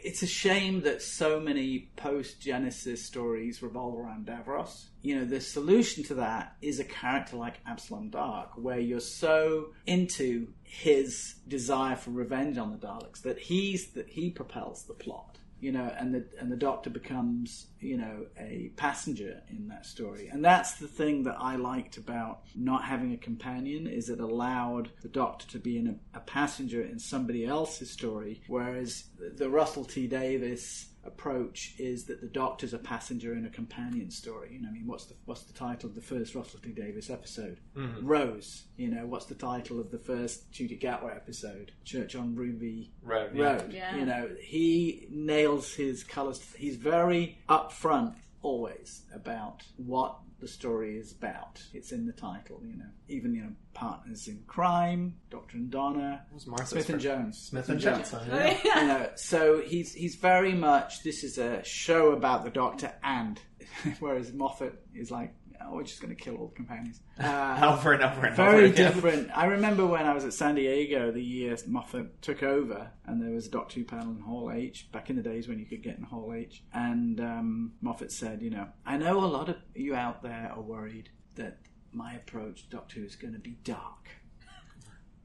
[0.02, 4.86] It's a shame that so many post Genesis stories revolve around Davros.
[5.02, 9.74] You know, the solution to that is a character like Abslom Daak, where you're so
[9.86, 15.37] into his desire for revenge on the Daleks that he's that he propels the plot.
[15.60, 20.28] You know, and the and the Doctor becomes you know a passenger in that story,
[20.28, 24.90] and that's the thing that I liked about not having a companion is it allowed
[25.02, 29.04] the Doctor to be in a, a passenger in somebody else's story, whereas
[29.36, 34.50] the Russell T Davies approach is that the Doctor's a passenger in a companion story.
[34.52, 37.10] You know, I mean, what's the what's the title of the first Russell T Davies
[37.10, 37.60] episode?
[37.76, 38.06] Mm-hmm.
[38.06, 38.64] Rose.
[38.76, 41.72] You know, what's the title of the first Ncuti Gatwa episode?
[41.84, 43.36] Church on Ruby Road.
[43.36, 43.72] Road.
[43.72, 43.96] Yeah.
[43.96, 46.42] You know, he nails his colours.
[46.56, 51.62] He's very upfront always about what the story is about.
[51.74, 52.90] It's in the title, you know.
[53.08, 57.38] Even, you know, Partners in Crime, Doctor and Donna, Smith and Jones.
[57.38, 58.14] Smith and Jones.
[58.14, 58.56] Oh, yeah.
[58.64, 63.40] You know, so he's he's very much this is a show about the Doctor and
[64.00, 67.00] whereas Moffat is like, oh, we're just going to kill all the companions.
[67.18, 69.28] Uh, Over and over and over very different.
[69.36, 73.32] I remember when I was at San Diego the year Moffat took over, and there
[73.32, 75.82] was a Doctor Who panel in Hall H back in the days when you could
[75.82, 76.62] get in Hall H.
[76.72, 80.62] And um, Moffat said, "You know, I know a lot of you out there are
[80.62, 81.58] worried that
[81.92, 84.08] my approach to Doctor Who is going to be dark,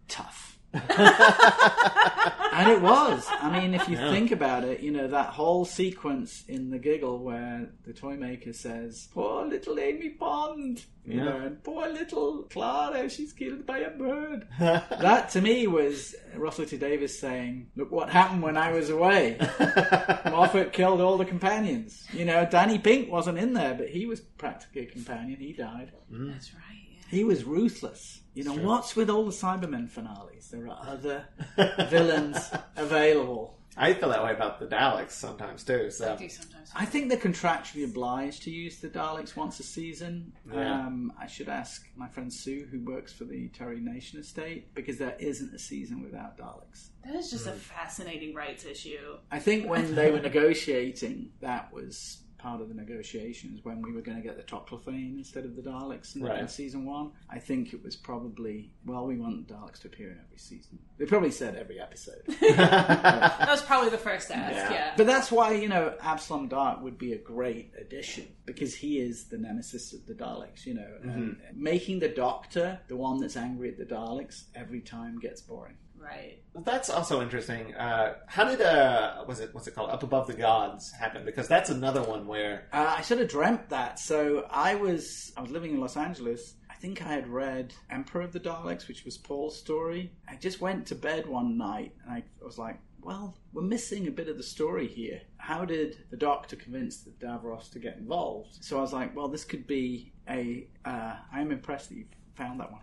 [0.07, 0.57] tough."
[2.53, 3.25] and it was.
[3.29, 7.19] I mean, if you think about it, you know, that whole sequence in The Giggle
[7.19, 11.23] where the toy maker says, Poor little Amy Pond, you Yeah.
[11.25, 14.47] know, and poor little Clara, she's killed by a bird.
[14.59, 19.37] that to me was Russell T Davies saying, Look what happened when I was away.
[20.25, 22.07] Moffat killed all the companions.
[22.13, 25.39] You know, Danny Pink wasn't in there, but he was practically a companion.
[25.39, 25.91] He died.
[26.11, 26.31] Mm.
[26.31, 26.61] That's right.
[27.13, 27.17] Yeah.
[27.19, 28.21] He was ruthless.
[28.33, 30.49] You know, what's with all the Cybermen finales?
[30.51, 31.25] There are other
[31.89, 33.59] villains available.
[33.75, 35.89] I feel that way about the Daleks sometimes too.
[36.03, 36.69] I do sometimes.
[36.75, 40.31] I think they're contractually obliged to use the Daleks once a season.
[40.51, 40.85] Yeah.
[40.85, 44.99] Um, I should ask my friend Sue, who works for the Terry Nation estate, because
[44.99, 46.89] there isn't a season without Daleks.
[47.03, 47.31] That is Mm.
[47.31, 49.17] just a fascinating rights issue.
[49.31, 54.01] I think when they were negotiating, that was part of the negotiations when we were
[54.01, 57.11] going to get the Toclafane instead of the Daleks in, in season one.
[57.29, 60.77] I think it was probably, well, we want the Daleks to appear in every season.
[60.97, 62.21] They probably said every episode.
[62.53, 64.55] That was probably the first ask.
[64.55, 64.71] Yeah.
[64.71, 64.93] Yeah.
[64.97, 69.25] But that's why, you know, Abslom Daak would be a great addition because he is
[69.25, 70.91] the nemesis of the Daleks, you know.
[71.05, 71.47] Mm-hmm.
[71.47, 75.75] And making the Doctor the one that's angry at the Daleks every time gets boring.
[76.03, 76.39] Right.
[76.65, 77.73] that's also interesting.
[77.75, 79.89] Uh, how did uh, was it what's it called?
[79.89, 81.25] Up above the gods happen?
[81.25, 83.99] Because that's another one where Uh, I sort of dreamt that.
[83.99, 86.55] So I was I was living in Los Angeles.
[86.69, 90.11] I think I had read Emperor of the Daleks, which was Paul's story.
[90.27, 94.11] I just went to bed one night and I was like, well, we're missing a
[94.11, 95.21] bit of the story here.
[95.37, 98.63] How did the Doctor convince the Davros to get involved?
[98.63, 100.67] So I was like, well, this could be a.
[100.85, 102.05] Uh, I'm impressed that you
[102.35, 102.81] found that one.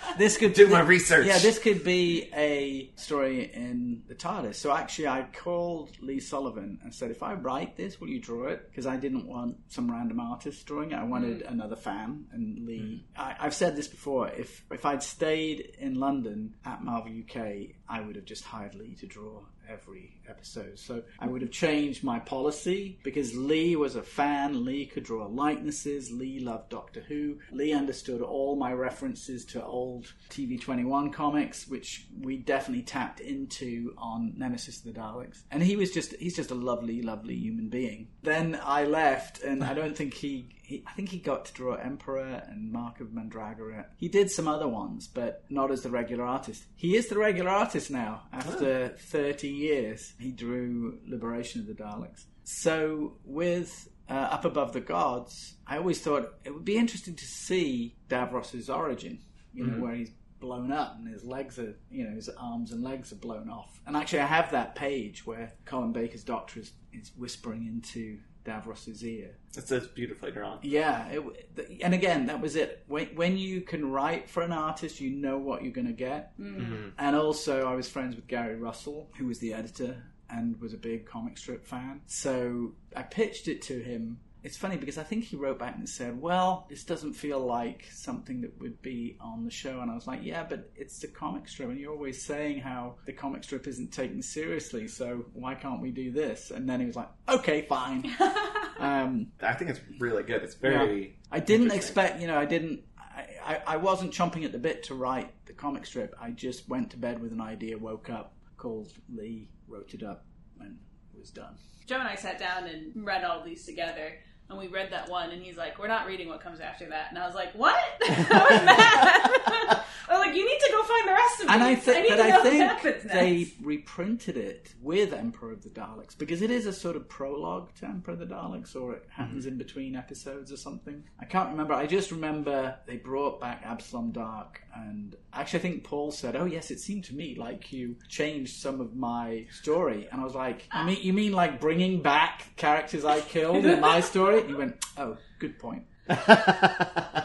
[0.18, 1.26] This could do my research.
[1.26, 4.56] yeah, this could be a story in the TARDIS.
[4.56, 8.48] So actually, I called Lee Sullivan and said, if I write this, will you draw
[8.48, 8.68] it?
[8.68, 10.96] Because I didn't want some random artist drawing it.
[10.96, 11.50] I wanted mm.
[11.52, 12.26] another fan.
[12.32, 13.20] And Lee, mm.
[13.20, 14.28] I, I've said this before.
[14.30, 18.96] If if I'd stayed in London at Marvel UK, I would have just hired Lee
[18.96, 20.78] to draw every episode.
[20.78, 24.64] So I would have changed my policy because Lee was a fan.
[24.64, 26.10] Lee could draw likenesses.
[26.10, 27.38] Lee loved Doctor Who.
[27.52, 33.94] Lee understood all my references to old TV 21 comics, which we definitely tapped into
[33.98, 35.42] on Nemesis of the Daleks.
[35.50, 38.08] And he was just, he's just a lovely, lovely human being.
[38.22, 41.76] Then I left and I don't think he, he I think he got to draw
[41.76, 43.86] Emperor and Mark of Mandragora.
[43.96, 46.66] He did some other ones, but not as the regular artist.
[46.76, 50.12] He is the regular artist now after 30 years.
[50.20, 52.24] He drew Liberation of the Daleks.
[52.44, 57.24] So with uh, Up Above the Gods, I always thought it would be interesting to
[57.24, 59.20] see Davros's origin.
[59.54, 62.84] You know, where he's blown up and his legs are, you know, his arms and
[62.84, 63.80] legs are blown off.
[63.86, 68.18] And actually, I have that page where Colin Baker's doctor is, is whispering into
[68.48, 69.36] Davros's ear.
[69.56, 70.58] it's just beautifully drawn.
[70.62, 72.84] Yeah, it, and again, that was it.
[72.86, 76.38] When, when you can write for an artist, you know what you're going to get.
[76.38, 76.90] Mm-hmm.
[76.98, 80.76] And also, I was friends with Gary Russell, who was the editor and was a
[80.76, 82.00] big comic strip fan.
[82.06, 84.18] So I pitched it to him.
[84.42, 87.86] It's funny because I think he wrote back and said, "Well, this doesn't feel like
[87.92, 91.08] something that would be on the show." And I was like, "Yeah, but it's the
[91.08, 94.88] comic strip, and you're always saying how the comic strip isn't taken seriously.
[94.88, 98.04] So why can't we do this?" And then he was like, "Okay, fine."
[98.78, 100.42] um, I think it's really good.
[100.42, 101.18] It's very.
[101.30, 104.84] I didn't expect, you know, I didn't, I, I, I wasn't chomping at the bit
[104.84, 106.14] to write the comic strip.
[106.20, 110.24] I just went to bed with an idea, woke up, called Lee, wrote it up,
[110.60, 110.78] and
[111.14, 111.56] it was done.
[111.86, 114.12] Joe and I sat down and read all these together.
[114.50, 117.10] And we read that one, and he's like, "We're not reading what comes after that."
[117.10, 119.84] And I was like, "What?" I was mad.
[120.08, 121.84] I was like, "You need to go find the rest of it." And I these.
[121.84, 125.52] think, need but to know I what think happens next." they reprinted it with Emperor
[125.52, 128.74] of the Daleks because it is a sort of prologue to Emperor of the Daleks,
[128.74, 129.52] or it happens mm-hmm.
[129.52, 131.04] in between episodes or something.
[131.20, 131.74] I can't remember.
[131.74, 136.46] I just remember they brought back Abslom Daak, and actually, I think Paul said, "Oh
[136.46, 140.34] yes, it seemed to me like you changed some of my story," and I was
[140.34, 140.84] like, "You ah.
[140.84, 145.16] mean you mean like bringing back characters I killed in my story?" He went, "Oh,
[145.38, 145.84] good point."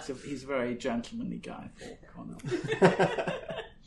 [0.04, 2.38] So he's a very gentlemanly guy, Paul Cornell.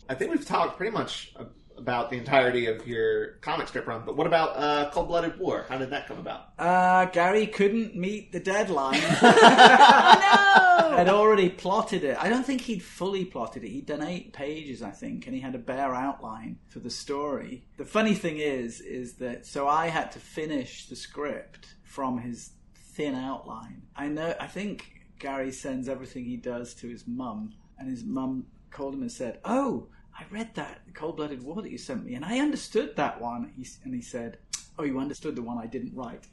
[0.09, 1.35] I think we've talked pretty much
[1.77, 5.67] about the entirety of your comic strip run, but what about uh, Cold Blooded War?
[5.69, 6.53] How did that come about?
[6.59, 9.01] Uh, Gary couldn't meet the deadline.
[9.23, 12.17] oh had already plotted it.
[12.19, 13.69] I don't think he'd fully plotted it.
[13.69, 17.65] He'd done eight pages, I think, and he had a bare outline for the story.
[17.77, 22.53] The funny thing is, is that so I had to finish the script from his
[22.97, 23.83] thin outline.
[23.95, 24.35] I know.
[24.41, 29.03] I think Gary sends everything he does to his mum, and his mum called him
[29.03, 29.89] and said, "Oh."
[30.19, 33.53] I read that Cold Blooded War that you sent me, and I understood that one.
[33.55, 34.39] He, and he said,
[34.79, 36.27] "Oh, you understood the one I didn't write."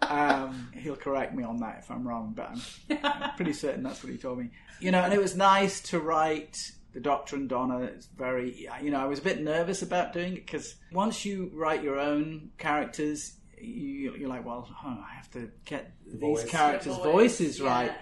[0.10, 4.02] um, he'll correct me on that if I'm wrong, but I'm, I'm pretty certain that's
[4.02, 4.48] what he told me.
[4.80, 6.56] You know, and it was nice to write
[6.92, 7.80] the Doctor and Donna.
[7.80, 11.50] It's very, you know, I was a bit nervous about doing it because once you
[11.54, 16.42] write your own characters, you, you're like, well, oh, I have to get Voice.
[16.42, 17.66] these characters' Voice, voices yeah.
[17.66, 17.92] right.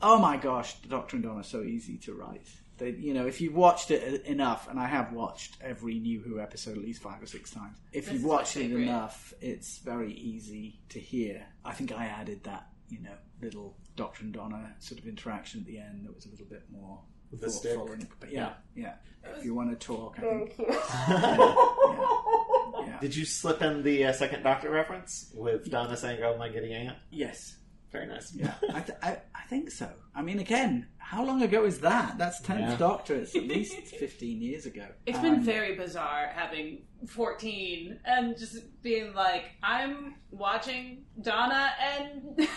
[0.00, 2.46] Oh my gosh, the Doctor and Donna are so easy to write.
[2.76, 6.20] They, you know, if you've watched it uh, enough, and I have watched every New
[6.20, 7.78] Who episode at least five or six times.
[7.92, 11.46] If This you've watched it enough, it's very easy to hear.
[11.64, 15.66] I think I added that, you know, little Doctor and Donna sort of interaction at
[15.66, 17.00] the end that was a little bit more
[17.30, 17.86] the thoughtful.
[17.86, 17.98] stick.
[18.00, 18.94] And, but yeah, yeah.
[19.38, 20.56] If you want to talk, I think.
[20.56, 20.68] cute.
[21.08, 22.63] Yeah,
[22.94, 23.00] Yeah.
[23.00, 26.72] Did you slip in the uh, second Doctor reference with Donna saying, "Oh, my giddy
[26.72, 26.96] aunt"?
[27.10, 27.56] Yes.
[27.94, 28.34] Very nice.
[28.34, 29.88] Yeah, I, th- I, I think so.
[30.16, 32.18] I mean, again, how long ago is that?
[32.18, 32.76] That's 10th Yeah.
[32.76, 33.14] Doctor.
[33.14, 34.84] It's at least 15 years ago.
[35.06, 42.22] It's Um, been very bizarre having 14 and just being like, I'm watching Donna and
[42.36, 42.48] the,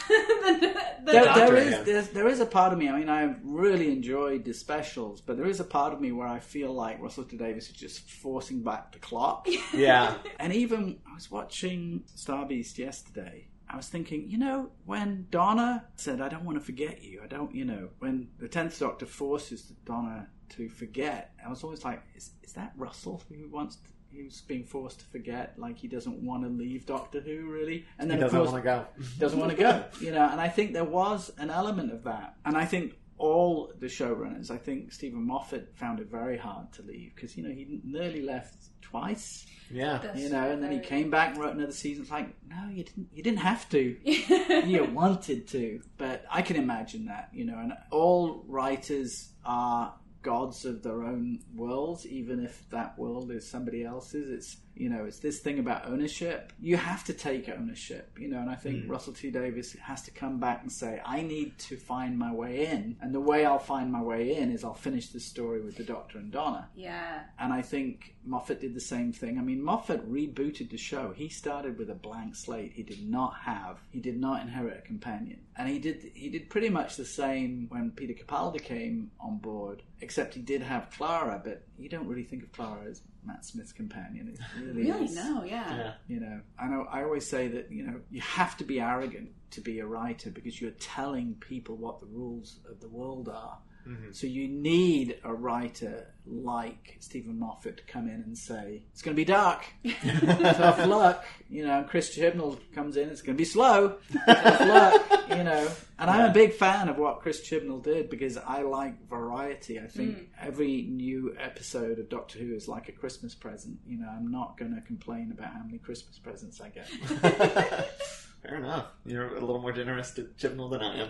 [1.06, 2.90] the There, Doctor there's, there is a part of me.
[2.90, 6.28] I mean, I really enjoyed the specials, but there is a part of me where
[6.28, 9.48] I feel like Russell T Davies is just forcing back the clock.
[9.72, 10.16] Yeah.
[10.40, 13.50] and even I was watching Star Beast yesterday.
[13.70, 17.28] I was thinking, you know, when Donna said, "I don't want to forget you," I
[17.28, 22.02] don't, you know, when the tenth Doctor forces Donna to forget, I was always like,
[22.16, 23.78] "Is, is that Russell who wants?"
[24.14, 28.10] Who's being forced to forget, like he doesn't want to leave Doctor Who, really, and
[28.10, 28.86] then of doesn't course want to go.
[29.20, 29.84] doesn't want to go.
[30.00, 32.38] You know, and I think there was an element of that.
[32.46, 36.84] And I think all the showrunners, I think Steven Moffat found it very hard to
[36.84, 39.46] leave because you know he nearly left twice.
[39.70, 40.00] Yeah.
[40.02, 42.04] That's You know, and then he came back and wrote another season.
[42.04, 43.10] It's like, no, you didn't.
[43.14, 43.98] You didn't have to.
[44.04, 47.30] you wanted to, but I can imagine that.
[47.34, 53.32] You know, and all writers are gods of their own worlds, even if that world
[53.32, 54.30] is somebody else's.
[54.30, 56.54] It's you know, it's this thing about ownership.
[56.60, 58.18] You have to take ownership.
[58.20, 58.90] You know, and I think mm.
[58.90, 62.68] Russell T Davies has to come back and say, I need to find my way
[62.68, 65.76] in, and the way I'll find my way in is I'll finish this story with
[65.78, 66.70] the Doctor and Donna.
[66.76, 67.22] yeah.
[67.40, 69.38] And I think Moffat did the same thing.
[69.38, 71.14] I mean, Moffat rebooted the show.
[71.16, 72.74] He started with a blank slate.
[72.74, 76.50] He did not have, he did not inherit a companion, and he did he did
[76.50, 79.84] pretty much the same when Peter Capaldi came on board.
[80.02, 83.74] Except he did have Clara, but you don't really think of Clara as Matt Smith's
[83.74, 84.30] companion.
[84.34, 85.06] It really, Really?
[85.06, 85.16] is.
[85.16, 85.76] No, yeah.
[85.78, 85.94] Yeah.
[86.08, 86.88] You know, I know.
[86.92, 90.30] I always say that you know you have to be arrogant to be a writer
[90.32, 93.58] because you're telling people what the rules of the world are.
[93.88, 94.12] Mm-hmm.
[94.12, 99.16] So you need a writer like Steven Moffat to come in and say it's going
[99.16, 99.66] to be dark,
[100.02, 101.26] tough luck.
[101.50, 103.10] You know, Chris Chibnall comes in.
[103.10, 105.30] It's going to be slow, tough luck.
[105.30, 105.70] You know,
[106.00, 109.80] and I'm a big fan of what Chris Chibnall did because I like variety.
[109.80, 110.26] I think mm.
[110.42, 113.78] every new episode of Doctor Who is like a Christmas present.
[113.88, 116.88] You know, I'm not going to complain about how many Christmas presents I get.
[118.44, 118.88] Fair enough.
[119.06, 121.10] You're a little more generous to Chibnall than I am.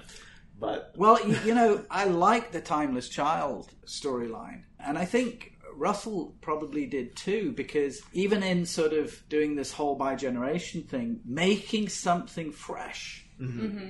[0.59, 4.63] But Well, you, you know, I like the Timeless Child storyline.
[4.79, 9.95] And I think Russell probably did too, because even in sort of doing this whole
[9.95, 13.23] bi-generation thing, making something fresh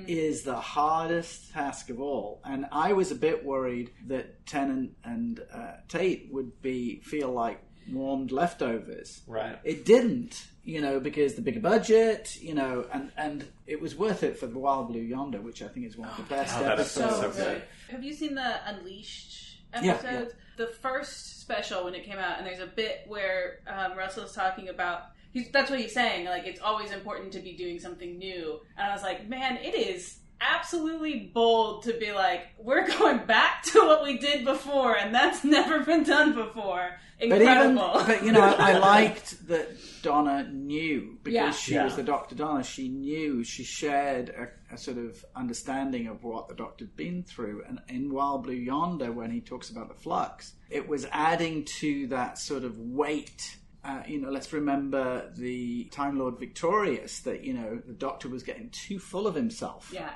[0.08, 2.42] is the hardest task of all.
[2.44, 7.62] And I was a bit worried that Tennant and uh, Tate would be feel like
[7.92, 9.22] warmed leftovers.
[9.28, 9.60] right.
[9.64, 14.24] It didn't, you know, because the bigger budget, you know, and, and it was worth
[14.24, 16.66] it for the Wild Blue Yonder, which I think is one of the best Oh,
[16.66, 17.16] episodes.
[17.16, 17.36] so So good.
[17.36, 17.64] good.
[17.90, 20.34] Have you seen the Unleashed Yeah, episodes?
[20.58, 24.70] The first special when it came out, and there's a bit where um, Russell's talking
[24.70, 25.04] about.
[25.32, 26.26] He's, that's what he's saying.
[26.26, 28.60] Like it's always important to be doing something new.
[28.78, 33.64] And I was like, man, it is absolutely bold to be like, we're going back
[33.64, 36.90] to what we did before, and that's never been done before.
[37.20, 38.04] But even, Incredible.
[38.06, 39.70] but you know, I liked that
[40.04, 41.52] Donna knew because Yeah.
[41.52, 41.86] she Yeah.
[41.86, 42.64] was the Doctor Donna.
[42.64, 47.24] She knew, she shared a, a sort of understanding of what the Doctor had been
[47.24, 47.64] through.
[47.68, 52.06] And in Wild Blue Yonder, when he talks about the flux, it was adding to
[52.08, 53.58] that sort of weight.
[53.88, 58.44] Uh, you know, let's remember the Time Lord Victorious that you know the Doctor was
[58.44, 59.92] getting too full of himself.
[59.94, 60.10] yeah.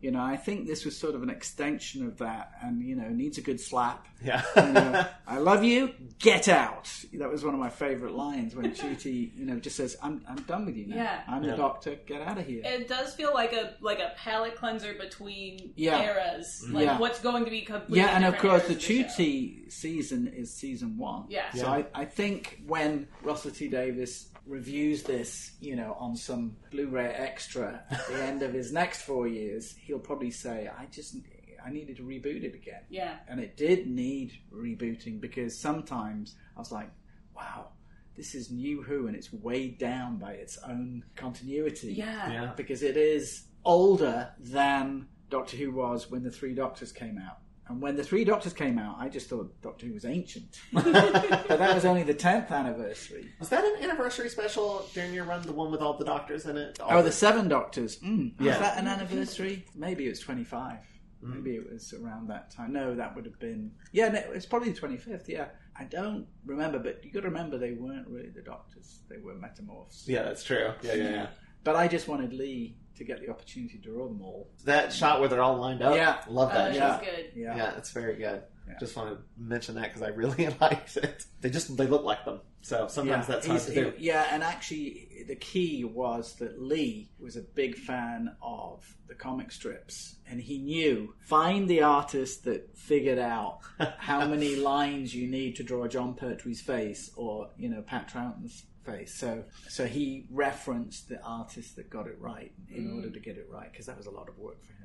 [0.00, 3.08] You know, I think this was sort of an extension of that, and you know,
[3.10, 4.06] needs a good slap.
[4.24, 4.42] Yeah.
[4.56, 5.94] You know, I love you.
[6.18, 6.88] Get out.
[7.14, 10.42] That was one of my favourite lines when Ncuti, you know, just says, "I'm I'm
[10.42, 10.96] done with you now.
[10.96, 11.20] Yeah.
[11.28, 11.50] I'm Yeah.
[11.52, 11.94] the doctor.
[12.06, 16.02] Get out of here." It does feel like a like a palate cleanser between Yeah.
[16.02, 16.64] eras.
[16.70, 16.98] Like Yeah.
[16.98, 18.92] what's going to be completely yeah, and of course, the eras of show.
[19.22, 21.26] Ncuti season is season one.
[21.28, 21.50] Yeah.
[21.52, 27.06] So I, I think when Russell T Davies reviews this, you know, on some Blu-ray
[27.06, 31.16] extra at the end of his next four years, he'll probably say, "I just
[31.64, 33.16] I needed to reboot it again." Yeah.
[33.28, 36.90] and it did need rebooting because sometimes I was like,
[37.36, 37.68] wow,
[38.16, 41.92] this is New Who and it's weighed down by its own continuity.
[41.94, 42.30] Yeah.
[42.30, 42.52] Yeah.
[42.56, 47.38] Because it is older than Doctor Who was when the Three Doctors came out.
[47.72, 50.58] And when the Three Doctors came out, I just thought Doctor Who was ancient.
[50.74, 53.28] but that was only the 10th anniversary.
[53.40, 55.40] Was that an anniversary special during your run?
[55.42, 56.78] The one with all the doctors in it?
[56.80, 57.98] All Oh, the Seven Doctors.
[58.00, 58.50] Mm, Yeah.
[58.50, 59.64] Was that an anniversary?
[59.74, 60.78] Maybe it was 25.
[61.24, 62.72] Maybe it was around that time.
[62.72, 63.70] No, that would have been.
[63.92, 65.28] Yeah, no, it's probably the 25th.
[65.28, 65.46] Yeah.
[65.78, 68.98] I don't remember, but you got to remember they weren't really the Doctors.
[69.08, 70.06] They were metamorphs.
[70.06, 70.72] Yeah, that's true.
[70.82, 71.26] Yeah, yeah, yeah.
[71.64, 74.48] But I just wanted Lee to get the opportunity to draw them all.
[74.64, 75.94] That shot where they're all lined up.
[75.96, 76.20] Yeah.
[76.28, 77.02] Love Oh, that she's shot.
[77.02, 77.26] good.
[77.34, 77.56] Yeah.
[77.56, 78.42] Yeah, it's very good.
[78.80, 81.24] Just want to mention that because I really liked it.
[81.40, 83.92] They just they look like them, so sometimes that's hard to do.
[83.98, 89.52] Yeah, and actually, the key was that Lee was a big fan of the comic
[89.52, 93.58] strips, and he knew find the artist that figured out
[93.98, 98.64] how many lines you need to draw Jon Pertwee's face, or you know Pat Troughton's
[98.84, 99.14] face.
[99.14, 103.46] So, so he referenced the artist that got it right in order to get it
[103.50, 104.78] right, because that was a lot of work for him.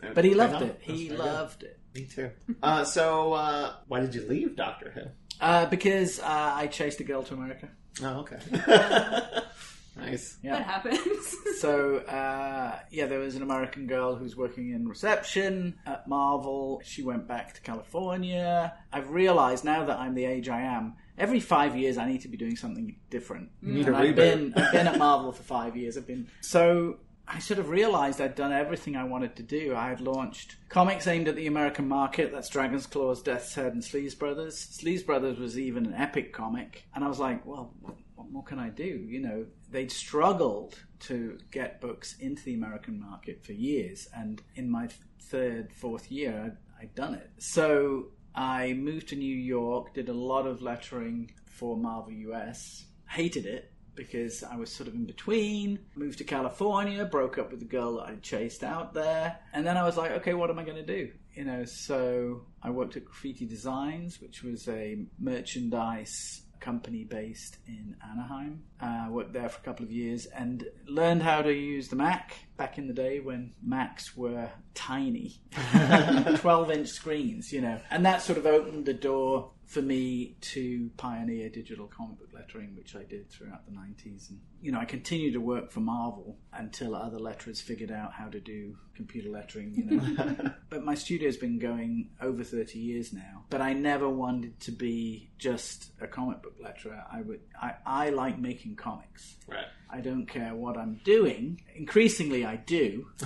[0.00, 0.78] Mm, But he loved it.
[0.80, 1.18] He very good.
[1.26, 1.78] loved it.
[1.94, 2.30] Me too.
[2.62, 5.02] Uh, so uh, why did you leave Doctor Who?
[5.40, 7.68] Uh, because uh, I chased a girl to America.
[8.02, 8.38] Oh, okay.
[9.96, 10.38] nice.
[10.42, 10.58] Yeah.
[10.58, 11.00] That happens.
[11.60, 16.82] So uh, yeah, there was an American girl who's working in reception at Marvel.
[16.84, 18.74] She went back to California.
[18.92, 20.94] I've realised now that I'm the age I am.
[21.16, 23.50] Every five years, I need to be doing something different.
[23.62, 24.16] You need And a I've reboot.
[24.16, 25.96] been I've been at Marvel for five years.
[25.96, 26.98] I've been so.
[27.26, 29.74] I sort of realised I'd done everything I wanted to do.
[29.74, 32.32] I had launched comics aimed at the American market.
[32.32, 34.56] That's Dragon's Claws, Death's Head, and Sleaze Brothers.
[34.56, 37.72] Sleaze Brothers was even an epic comic, and I was like, well,
[38.14, 38.84] what, more can I do?
[38.84, 44.70] You know, they'd struggled to get books into the American market for years, and in
[44.70, 44.88] my
[45.20, 47.30] third, fourth year, I'd done it.
[47.38, 53.46] So I moved to New York, did a lot of lettering for Marvel US, hated
[53.46, 57.66] it because I was sort of in between, moved to California, broke up with the
[57.66, 60.64] girl that I chased out there, and then I was like, okay, what am I
[60.64, 61.10] going to do?
[61.34, 67.94] You know, so I worked at Graffiti Designs, which was a merchandise company based in
[68.10, 68.62] Anaheim.
[68.80, 72.34] Uh, worked there for a couple of years and learned how to use the Mac
[72.56, 75.42] back in the day when Macs were tiny,
[76.36, 77.78] 12 inch screens, you know.
[77.90, 82.76] And that sort of opened the door for me to pioneer digital comic book lettering,
[82.76, 84.30] which I did throughout the 90s.
[84.30, 88.28] And, you know, I continued to work for Marvel until other letterers figured out how
[88.28, 90.54] to do computer lettering, you know.
[90.70, 93.44] but my studio's been going over 30 years now.
[93.50, 97.02] But I never wanted to be just a comic book letterer.
[97.10, 99.36] I would, I, I like making comics.
[99.48, 99.66] Right.
[99.94, 101.60] I don't care what I'm doing.
[101.76, 103.06] Increasingly, I do.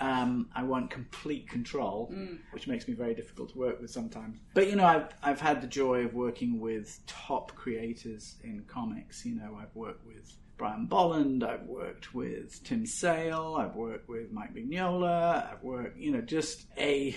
[0.00, 2.12] Um, I want complete control,
[2.52, 4.38] which makes me very difficult to work with sometimes.
[4.54, 9.24] But you know, I've I've had the joy of working with top creators in comics.
[9.24, 14.32] You know, I've worked with Brian Bolland, I've worked with Tim Sale, I've worked with
[14.32, 17.16] Mike Mignola, I've worked, you know, just a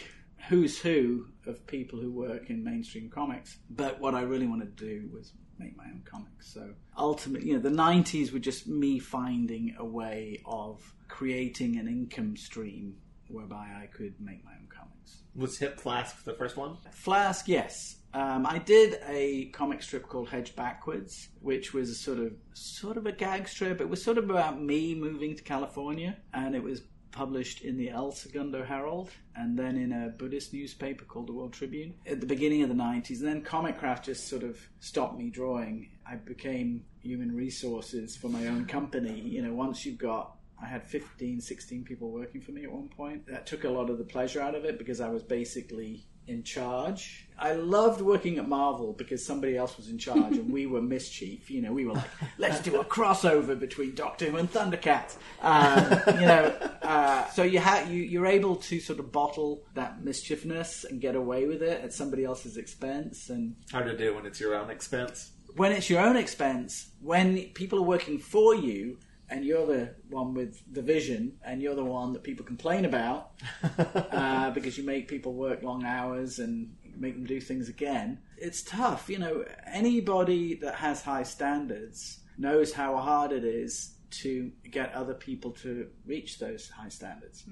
[0.49, 3.57] who's who of people who work in mainstream comics.
[3.69, 6.53] But what I really wanted to do was make my own comics.
[6.53, 11.87] So ultimately, you know, the 90s were just me finding a way of creating an
[11.87, 12.95] income stream
[13.27, 15.23] whereby I could make my own comics.
[15.35, 16.77] Was Hip Flask the first one?
[16.91, 17.97] Flask, yes.
[18.13, 22.95] Um, I did a comic strip called Hedge Backwards, which was a sort of sort
[22.95, 23.81] of a gag strip.
[23.81, 26.81] It was sort of about me moving to California, and it was
[27.15, 31.53] published in the El Segundo Herald and then in a Buddhist newspaper called the World
[31.53, 33.19] Tribune at the beginning of the 90s.
[33.19, 35.89] And then Comicraft just sort of stopped me drawing.
[36.05, 39.19] I became human resources for my own company.
[39.21, 42.87] You know, once you've got I had 15, 16 people working for me at one
[42.87, 43.27] point.
[43.27, 46.43] That took a lot of the pleasure out of it because I was basically in
[46.43, 47.27] charge.
[47.37, 51.51] I loved working at Marvel because somebody else was in charge and we were mischief.
[51.51, 55.17] You know, we were like, let's do a crossover between Doctor Who and Thundercats.
[55.41, 60.03] Um, you know, uh, so you ha- you you're able to sort of bottle that
[60.03, 64.25] mischievousness and get away with it at somebody else's expense and Hard to do when
[64.25, 65.31] it's your own expense.
[65.55, 68.97] when it's your own expense, when people are working for you
[69.29, 73.31] and you're the one with the vision and you're the one that people complain about
[74.11, 78.61] uh, because you make people work long hours and make them do things again, it's
[78.63, 79.09] tough.
[79.09, 85.13] You know, anybody that has high standards knows how hard it is to get other
[85.13, 87.43] people to reach those high standards.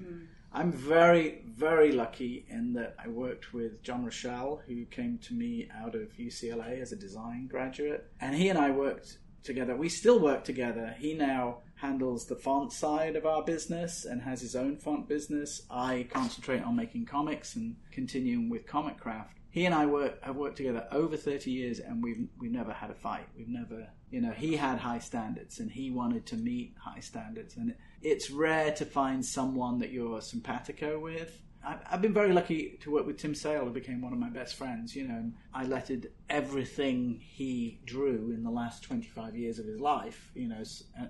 [0.52, 5.68] I'm very, very lucky in that I worked with John Roshell, who came to me
[5.76, 8.08] out of UCLA as a design graduate.
[8.20, 9.76] And he and I worked together.
[9.76, 10.94] We still work together.
[10.98, 15.62] He now handles the font side of our business and has his own font business.
[15.70, 19.28] I concentrate on making comics and continuing with Comicraft.
[19.50, 22.90] He and I work, have worked together over 30 years and we've, we've never had
[22.90, 23.28] a fight.
[23.36, 27.56] We've never, you know, he had high standards and he wanted to meet high standards.
[27.56, 31.40] And it's rare to find someone that you're simpatico with.
[31.66, 34.54] I've, been very lucky to work with Tim Sale, who became one of my best
[34.56, 39.66] friends, you know, and I lettered everything he drew in the last 25 years of
[39.66, 40.62] his life, you know,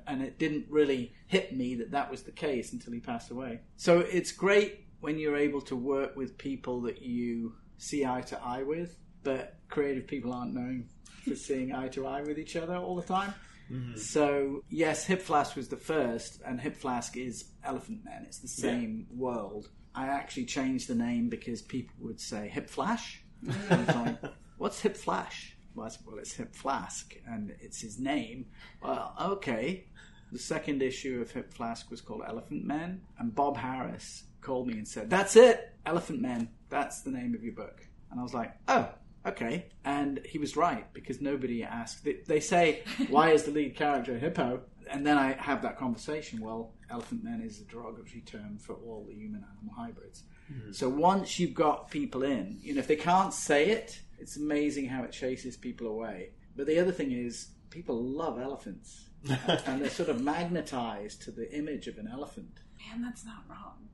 [0.07, 3.61] and it didn't really hit me that that was the case until he passed away.
[3.77, 8.41] So it's great when you're able to work with people that you see eye to
[8.43, 10.89] eye with, but creative people aren't known
[11.25, 13.35] for seeing eye to eye with each other all the time.
[13.71, 13.97] Mm-hmm.
[13.97, 18.25] So yes, Hip Flask was the first, and Hip Flask is Elephantmen.
[18.27, 19.69] It's the same world.
[19.95, 23.23] I actually changed the name because people would say Hip Flash,
[23.69, 24.19] like,
[24.59, 28.47] "What's Hip Flash?" Well, said, well, it's Hip Flask, and it's his name.
[28.83, 29.87] Well, okay.
[30.31, 34.87] The second issue of Hip Flask was called Elephantmen, and Bob Harras called me and
[34.87, 36.49] said, "That's it, Elephantmen.
[36.69, 38.89] That's the name of your book." And I was like, "Oh."
[39.27, 42.05] Okay, and he was right because nobody asked.
[42.05, 44.61] They, they say, "Why is the lead character a hippo?"
[44.91, 46.41] And then I have that conversation.
[46.41, 50.25] Well, elephant men is a derogatory term for all the human-animal hybrids.
[50.49, 50.73] Hmm.
[50.73, 54.89] So once you've got people in, you know, if they can't say it, it's amazing
[54.89, 56.31] how it chases people away.
[56.55, 59.09] But the other thing is, people love elephants,
[59.67, 62.61] and they're sort of magnetized to the image of an elephant.
[62.91, 63.89] Man, that's not wrong.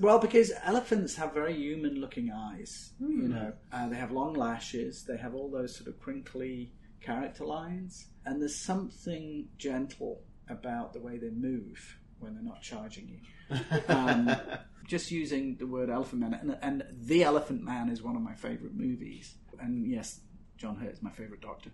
[0.00, 2.92] Well, because elephants have very human-looking eyes.
[3.00, 5.04] You know, uh, they have long lashes.
[5.04, 11.00] They have all those sort of crinkly character lines, and there's something gentle about the
[11.00, 13.58] way they move when they're not charging you.
[13.88, 14.34] Um,
[14.86, 18.34] just using the word elephant man, and, and the Elephant Man is one of my
[18.34, 19.34] favorite movies.
[19.60, 20.20] And yes,
[20.56, 21.70] John Hurt is my favorite Doctor.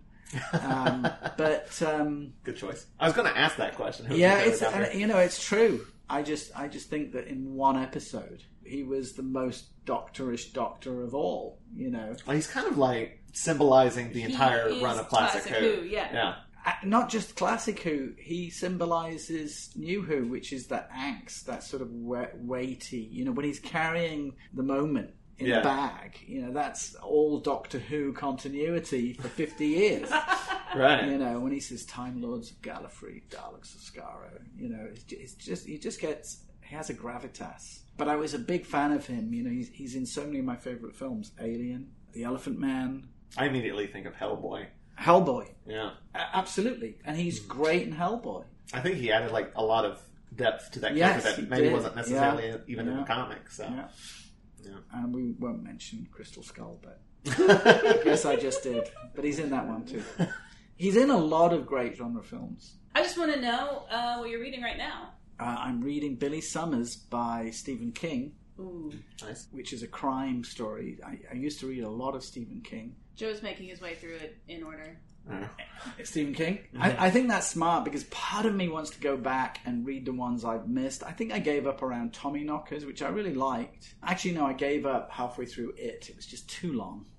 [0.53, 1.07] Um,
[1.37, 2.85] but um, Good choice.
[2.99, 4.05] I was going to ask that question.
[4.05, 5.85] Who's yeah, it's and, you know it's true.
[6.09, 11.01] I just I just think that in one episode he was the most doctorish doctor
[11.01, 11.59] of all.
[11.73, 15.53] You know, Well, he's kind of like symbolizing the entire is run of Classic, Classic
[15.63, 15.81] Who.
[15.81, 16.09] Who, yeah.
[16.13, 16.35] Yeah.
[16.65, 18.11] Uh, not just classic Who.
[18.17, 23.07] He symbolizes New Who, which is that angst, that sort of we- weighty.
[23.09, 25.59] You know, when he's carrying the moment in Yeah.
[25.59, 26.19] a bag.
[26.25, 30.09] You know, that's all Doctor Who continuity for fifty years.
[30.75, 31.07] Right.
[31.07, 35.03] You know, when he says Time Lords of Gallifrey, Daleks of Skaro, you know, it's,
[35.03, 37.79] ju- it's just, he just gets, he has a gravitas.
[37.95, 39.33] But I was a big fan of him.
[39.33, 43.07] You know, he's, he's in so many of my favourite films Alien, The Elephant Man,
[43.37, 44.65] I immediately think of Hellboy.
[44.99, 45.47] Hellboy.
[45.65, 45.91] Yeah.
[46.13, 46.97] A- absolutely.
[47.05, 48.43] And he's great in Hellboy.
[48.73, 49.99] I think he added like a lot of
[50.35, 51.73] depth to that character he that maybe did.
[51.73, 52.57] wasn't necessarily Yeah.
[52.67, 53.55] even in the comics.
[53.57, 53.63] So.
[53.63, 53.87] Yeah.
[54.67, 54.75] Yeah.
[54.93, 58.89] And we won't mention Crystal Skull, but I guess I just did.
[59.15, 60.03] But he's in that one too.
[60.75, 62.75] He's in a lot of great genre films.
[62.93, 65.09] I just want to know uh, what you're reading right now.
[65.39, 68.91] Uh, I'm reading Billy Summers by Stephen King, Ooh.
[69.21, 69.47] Nice.
[69.51, 70.99] which is a crime story.
[71.05, 72.95] I, I used to read a lot of Stephen King.
[73.15, 74.99] Joe's making his way through it in order.
[75.29, 75.47] Yeah.
[76.03, 76.59] Stephen King?
[76.79, 80.05] I, I think that's smart because part of me wants to go back and read
[80.05, 81.03] the ones I've missed.
[81.03, 83.95] I think I gave up around Tommy Knockers, which I really liked.
[84.03, 86.07] Actually, no, I gave up halfway through it.
[86.09, 87.05] It was just too long.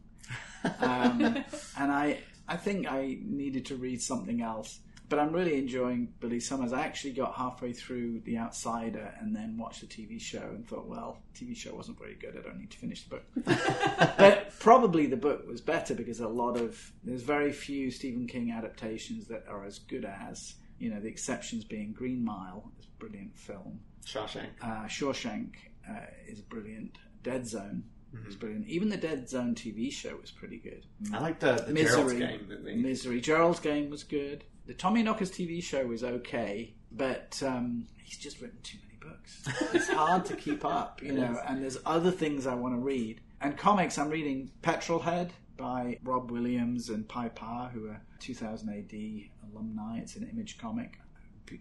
[0.81, 4.81] Um, and I, I think I needed to read something else.
[5.09, 6.73] But I'm really enjoying Billy Summers.
[6.73, 10.87] I actually got halfway through The Outsider and then watched the TV show and thought,
[10.87, 12.37] well, the TV show wasn't very good.
[12.39, 13.25] I don't need to finish the book.
[14.19, 18.51] but probably the book was better because a lot of there's very few Stephen King
[18.51, 23.01] adaptations that are as good as you know the exceptions being Green Mile is a
[23.01, 24.47] brilliant film, Shawshank.
[24.63, 25.55] uh, Shawshank
[25.91, 27.85] uh, is brilliant, Dead Zone
[28.15, 28.29] Mm-hmm.
[28.31, 30.87] is brilliant, even the Dead Zone TV show was pretty good.
[31.13, 32.83] I like the, the Gerald's Misery, game.
[32.83, 34.45] Misery, Gerald's Game was good.
[34.69, 39.43] The Tommy Knockers TV show was okay, but um, he's just written too many books.
[39.73, 41.41] It's hard to keep up, you know.
[41.49, 43.23] And there's other things I want to read.
[43.41, 49.51] And comics, I'm reading Petrolhead by Rob Williams and Pye Parr, who are 2000 AD
[49.51, 50.01] alumni.
[50.01, 50.99] It's an image comic.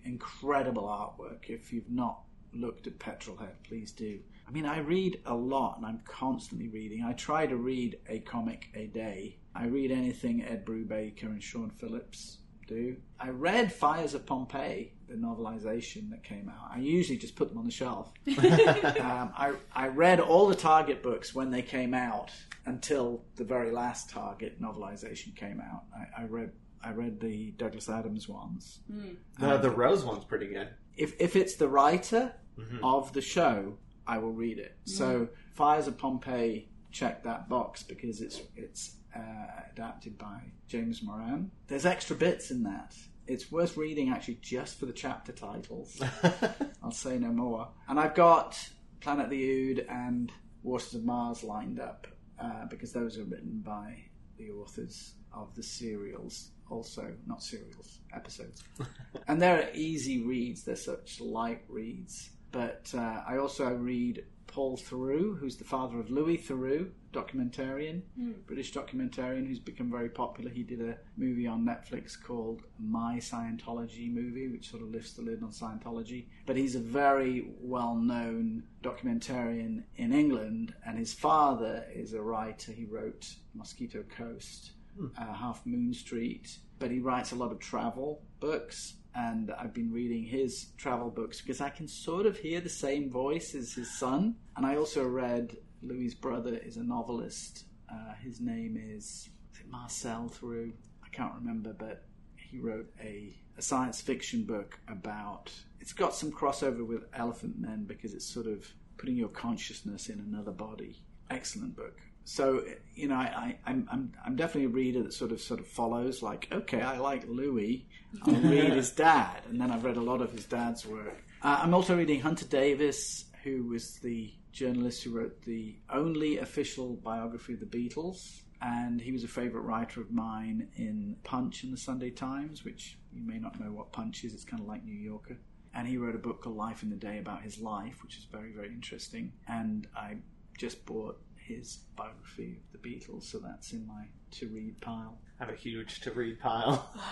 [0.03, 1.49] Incredible artwork.
[1.49, 4.19] If you've not looked at Petrolhead, please do.
[4.45, 7.05] I mean, I read a lot and I'm constantly reading.
[7.05, 9.37] I try to read a comic a day.
[9.55, 12.97] I read anything Ed Brubaker and Sean Phillips do.
[13.19, 16.71] I read Fires of Pompeii, the novelization that came out.
[16.73, 18.11] I usually just put them on the shelf.
[18.27, 22.31] um, I, I read all the Target books when they came out
[22.65, 25.83] until the very last Target novelization came out.
[25.95, 26.51] I, I read
[26.83, 28.79] I read the Douglas Adams ones.
[28.91, 28.99] Hmm.
[29.43, 30.69] Um, the, the Rose one's pretty good.
[30.95, 32.83] If if it's the writer mm-hmm.
[32.83, 34.77] of the show, I will read it.
[34.85, 35.25] So hmm.
[35.53, 41.51] Fires of Pompeii, check that box because it's it's uh, adapted by James Moran.
[41.67, 42.95] There's extra bits in that.
[43.27, 46.01] It's worth reading actually just for the chapter titles.
[46.83, 47.67] I'll say no more.
[47.87, 48.57] And I've got
[49.01, 50.31] Planet of the Ood and
[50.63, 52.07] Waters of Mars lined up
[52.39, 54.03] uh, because those are written by
[54.37, 58.63] the authors of the serials, also not serials, episodes.
[59.27, 60.63] and they're easy reads.
[60.63, 62.29] They're such light reads.
[62.51, 64.23] But uh, I also read
[64.57, 68.01] Paul Theroux, who's the father of Louis Theroux, documentarian,
[68.47, 70.49] British documentarian who's become very popular.
[70.49, 75.21] He did a movie on Netflix called My Scientology Movie, which sort of lifts the
[75.21, 76.25] lid on Scientology.
[76.47, 82.71] But he's a very well known documentarian in England, and his father is a writer.
[82.71, 84.71] He wrote Mosquito Coast,
[85.19, 88.95] uh, Half Moon Street, but he writes a lot of travel books.
[89.17, 93.09] And I've been reading his travel books because I can sort of hear the same
[93.09, 94.35] voice as his son.
[94.55, 100.29] And I also read Louis' brother is a novelist Uh, his name is, is Marcel
[100.29, 100.73] Theroux.
[101.03, 102.03] I can't remember, but
[102.35, 105.51] he wrote a, a science fiction book about.
[105.79, 110.51] It's got some crossover with Elephantmen because it's sort of putting your consciousness in another
[110.51, 111.01] body.
[111.29, 111.97] Excellent book.
[112.27, 115.61] So you know, I, I, I'm I'm I'm definitely a reader that sort of sort
[115.61, 116.21] of follows.
[116.21, 117.87] Like, okay, I like Louis.
[118.23, 121.23] I'll read his dad, and then I've read a lot of his dad's work.
[121.41, 126.95] Uh, I'm also reading Hunter Davies, who was the journalist who wrote the only official
[126.95, 128.41] biography of the Beatles.
[128.61, 132.97] And he was a favourite writer of mine in Punch and the Sunday Times, which
[133.13, 134.33] you may not know what Punch is.
[134.33, 135.37] It's kind of like New Yorker.
[135.73, 138.25] And he wrote a book called Life in the Day about his life, which is
[138.25, 139.31] very, very interesting.
[139.47, 140.17] And I
[140.57, 145.17] just bought his biography of the Beatles, so that's in my to read pile.
[145.39, 146.89] I have a huge to read pile.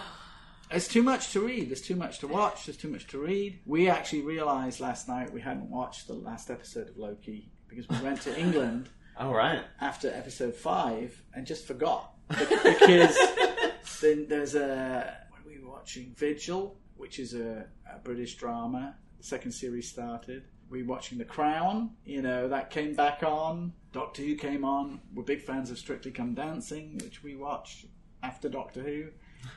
[0.71, 1.69] It's too much to read.
[1.69, 2.65] There's too much to watch.
[2.65, 3.59] There's too much to read.
[3.67, 7.99] We actually realised last night we hadn't watched the last episode of Loki because we
[7.99, 9.61] went to England All right.
[9.79, 13.15] after episode five and just forgot because
[14.01, 15.15] then there's a
[15.45, 16.13] we watching?
[16.17, 18.95] Vigil, which is a, a British drama.
[19.19, 20.45] The second series started.
[20.75, 21.91] We watching The Crown.
[22.03, 23.71] You know that came back on.
[23.93, 24.99] Doctor Who came on.
[25.13, 27.85] We're big fans of Strictly Come Dancing, which we watched
[28.21, 29.05] after Doctor Who.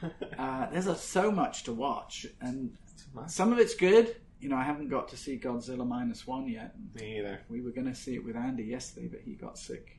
[0.38, 2.76] Uh, there's a, so much to watch, and
[3.26, 4.14] some of it's good.
[4.38, 6.74] You know, I haven't got to see Godzilla minus one yet.
[6.94, 7.40] Me either.
[7.48, 9.98] We were going to see it with Andy yesterday, but he got sick.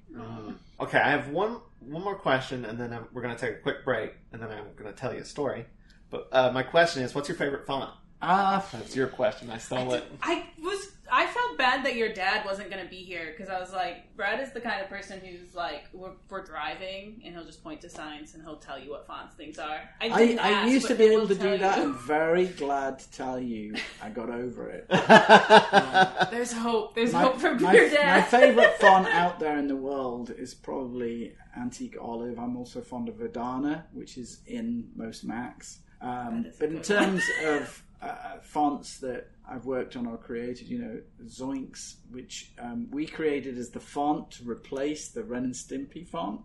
[0.80, 3.60] Okay, I have one one more question, and then I'm, we're going to take a
[3.60, 5.66] quick break, and then I'm going to tell you a story.
[6.12, 7.90] But uh, my question is, what's your favorite font?
[8.22, 9.50] Ah, That's your question.
[9.50, 10.04] I stole it.
[10.22, 13.72] I was I felt bad that your dad wasn't gonna be here because I was
[13.72, 17.64] like, Brad is the kind of person who's like, we're, we're driving and he'll just
[17.64, 19.82] point to signs and he'll tell you what fonts things are.
[20.02, 21.78] I, I, didn't I ask, used to be able to do that.
[21.78, 21.84] you.
[21.84, 24.88] I'm very glad to tell you I got over it.
[26.32, 26.96] There's hope.
[26.96, 30.54] There's My, hope for my, your my favorite font out there in the world is
[30.54, 32.40] probably Antique Olive.
[32.40, 35.80] I'm also fond of Verdana, which is in most Macs.
[36.02, 40.18] Um, That is a but in terms of uh, fonts that I've worked on or
[40.18, 45.44] created, you know, Zoinks, which um, we created as the font to replace the Ren
[45.44, 46.42] and Stimpy font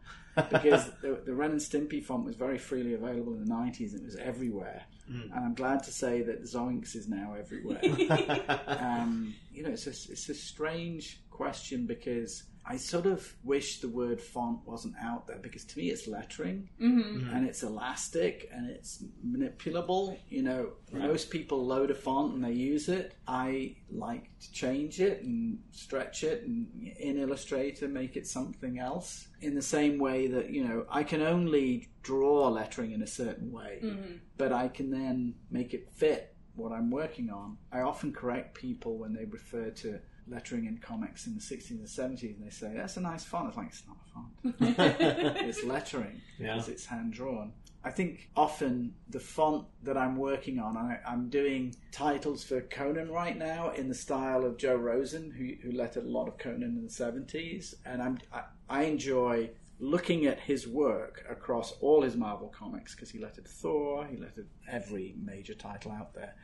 [0.50, 4.00] because the, the Ren and Stimpy font was very freely available in the 90s and
[4.00, 4.82] it was everywhere.
[5.06, 7.80] And I'm glad to say that Zoinks is now everywhere.
[8.66, 13.88] um, you know, it's a, it's a strange question because I sort of wish the
[13.88, 17.34] word font wasn't out there because to me it's lettering mm-hmm.
[17.34, 20.16] and it's elastic and it's manipulable.
[20.28, 23.16] You know, most people load a font and they use it.
[23.28, 29.28] I like to change it and stretch it and in Illustrator make it something else
[29.42, 33.52] in the same way that, you know, I can only draw lettering in a certain
[33.52, 34.14] way, mm-hmm.
[34.38, 37.58] but I can then make it fit what I'm working on.
[37.72, 41.86] I often correct people when they refer to lettering in comics in the 60s and
[41.86, 43.48] 70s and they say, that's a nice font.
[43.48, 45.36] It's like, it's not a font.
[45.46, 46.54] it's lettering Yeah.
[46.54, 47.52] because it's hand drawn.
[47.86, 53.10] I think often the font that I'm working on, I, I'm doing titles for Conan
[53.10, 56.62] right now in the style of Joe Rosen, who, who lettered a lot of Conan
[56.62, 57.74] in the 70s.
[57.84, 59.50] And I'm, I, I enjoy
[59.80, 64.46] looking at his work across all his Marvel comics because he lettered Thor, he lettered
[64.70, 66.34] every major title out there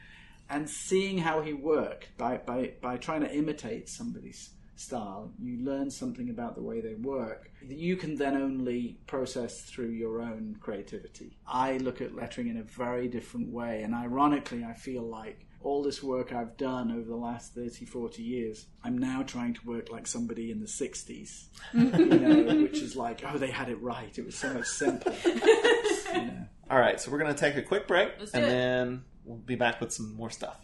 [0.51, 5.91] and seeing how he worked by, by, by trying to imitate somebody's style, you learn
[5.91, 10.57] something about the way they work that you can then only process through your own
[10.61, 11.37] creativity.
[11.47, 15.83] I look at lettering in a very different way, and ironically, I feel like all
[15.83, 19.91] this work I've done over the last 30, 40 years, I'm now trying to work
[19.91, 21.45] like somebody in the 60s,
[21.75, 24.17] you know, which is like, oh, they had it right.
[24.19, 25.15] It was so much simpler.
[25.25, 26.47] you know.
[26.71, 28.49] All right, so we're going to take a quick break, Let's do and it.
[28.49, 30.59] then we'll be back with some more stuff.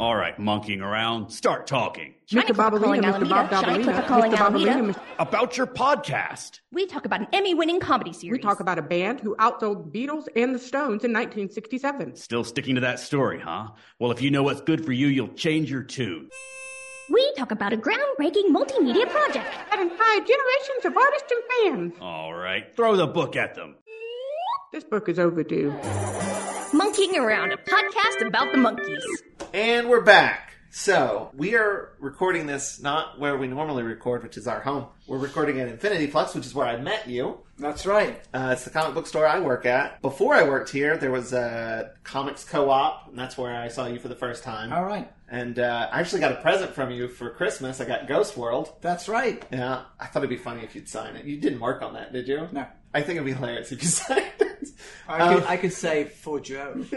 [0.00, 2.14] All right, monkeying around, start talking.
[2.26, 2.54] Shiny Mr.
[2.54, 3.28] Clipper Babalina, Mr.
[3.28, 3.92] Bob Alameda.
[3.92, 4.10] Babalina, Mr.
[4.40, 4.72] Alameda.
[4.92, 6.60] Babalina, About your podcast.
[6.72, 8.32] We talk about an Emmy winning comedy series.
[8.32, 12.16] We talk about a band who outsold the Beatles and the Stones in 1967.
[12.16, 13.68] Still sticking to that story, huh?
[14.00, 16.28] Well, if you know what's good for you, you'll change your tune.
[17.08, 19.46] We talk about a groundbreaking multimedia project.
[19.70, 21.94] That inspired generations of artists and fans.
[22.00, 23.76] All right, throw the book at them.
[24.72, 25.70] This book is overdue.
[26.72, 29.02] Monkeying Around, a podcast about the Monkees.
[29.52, 30.54] And we're back.
[30.70, 34.86] So we are recording this not where we normally record, which is our home.
[35.06, 37.40] We're recording at Infinity Flux, which is where I met you.
[37.58, 38.22] That's right.
[38.32, 40.00] Uh, it's the comic book store I work at.
[40.00, 43.98] Before I worked here, there was a comics co-op, and that's where I saw you
[43.98, 44.72] for the first time.
[44.72, 45.12] All right.
[45.28, 47.80] And uh, I actually got a present from you for Christmas.
[47.80, 48.72] I got Ghost World.
[48.80, 49.44] That's right.
[49.52, 51.26] Yeah, I thought it'd be funny if you'd sign it.
[51.26, 52.48] You didn't work on that, did you?
[52.50, 52.66] No.
[52.94, 54.31] I think it'd be hilarious if you signed it.
[55.08, 56.84] I Um, could, I could say for Joe.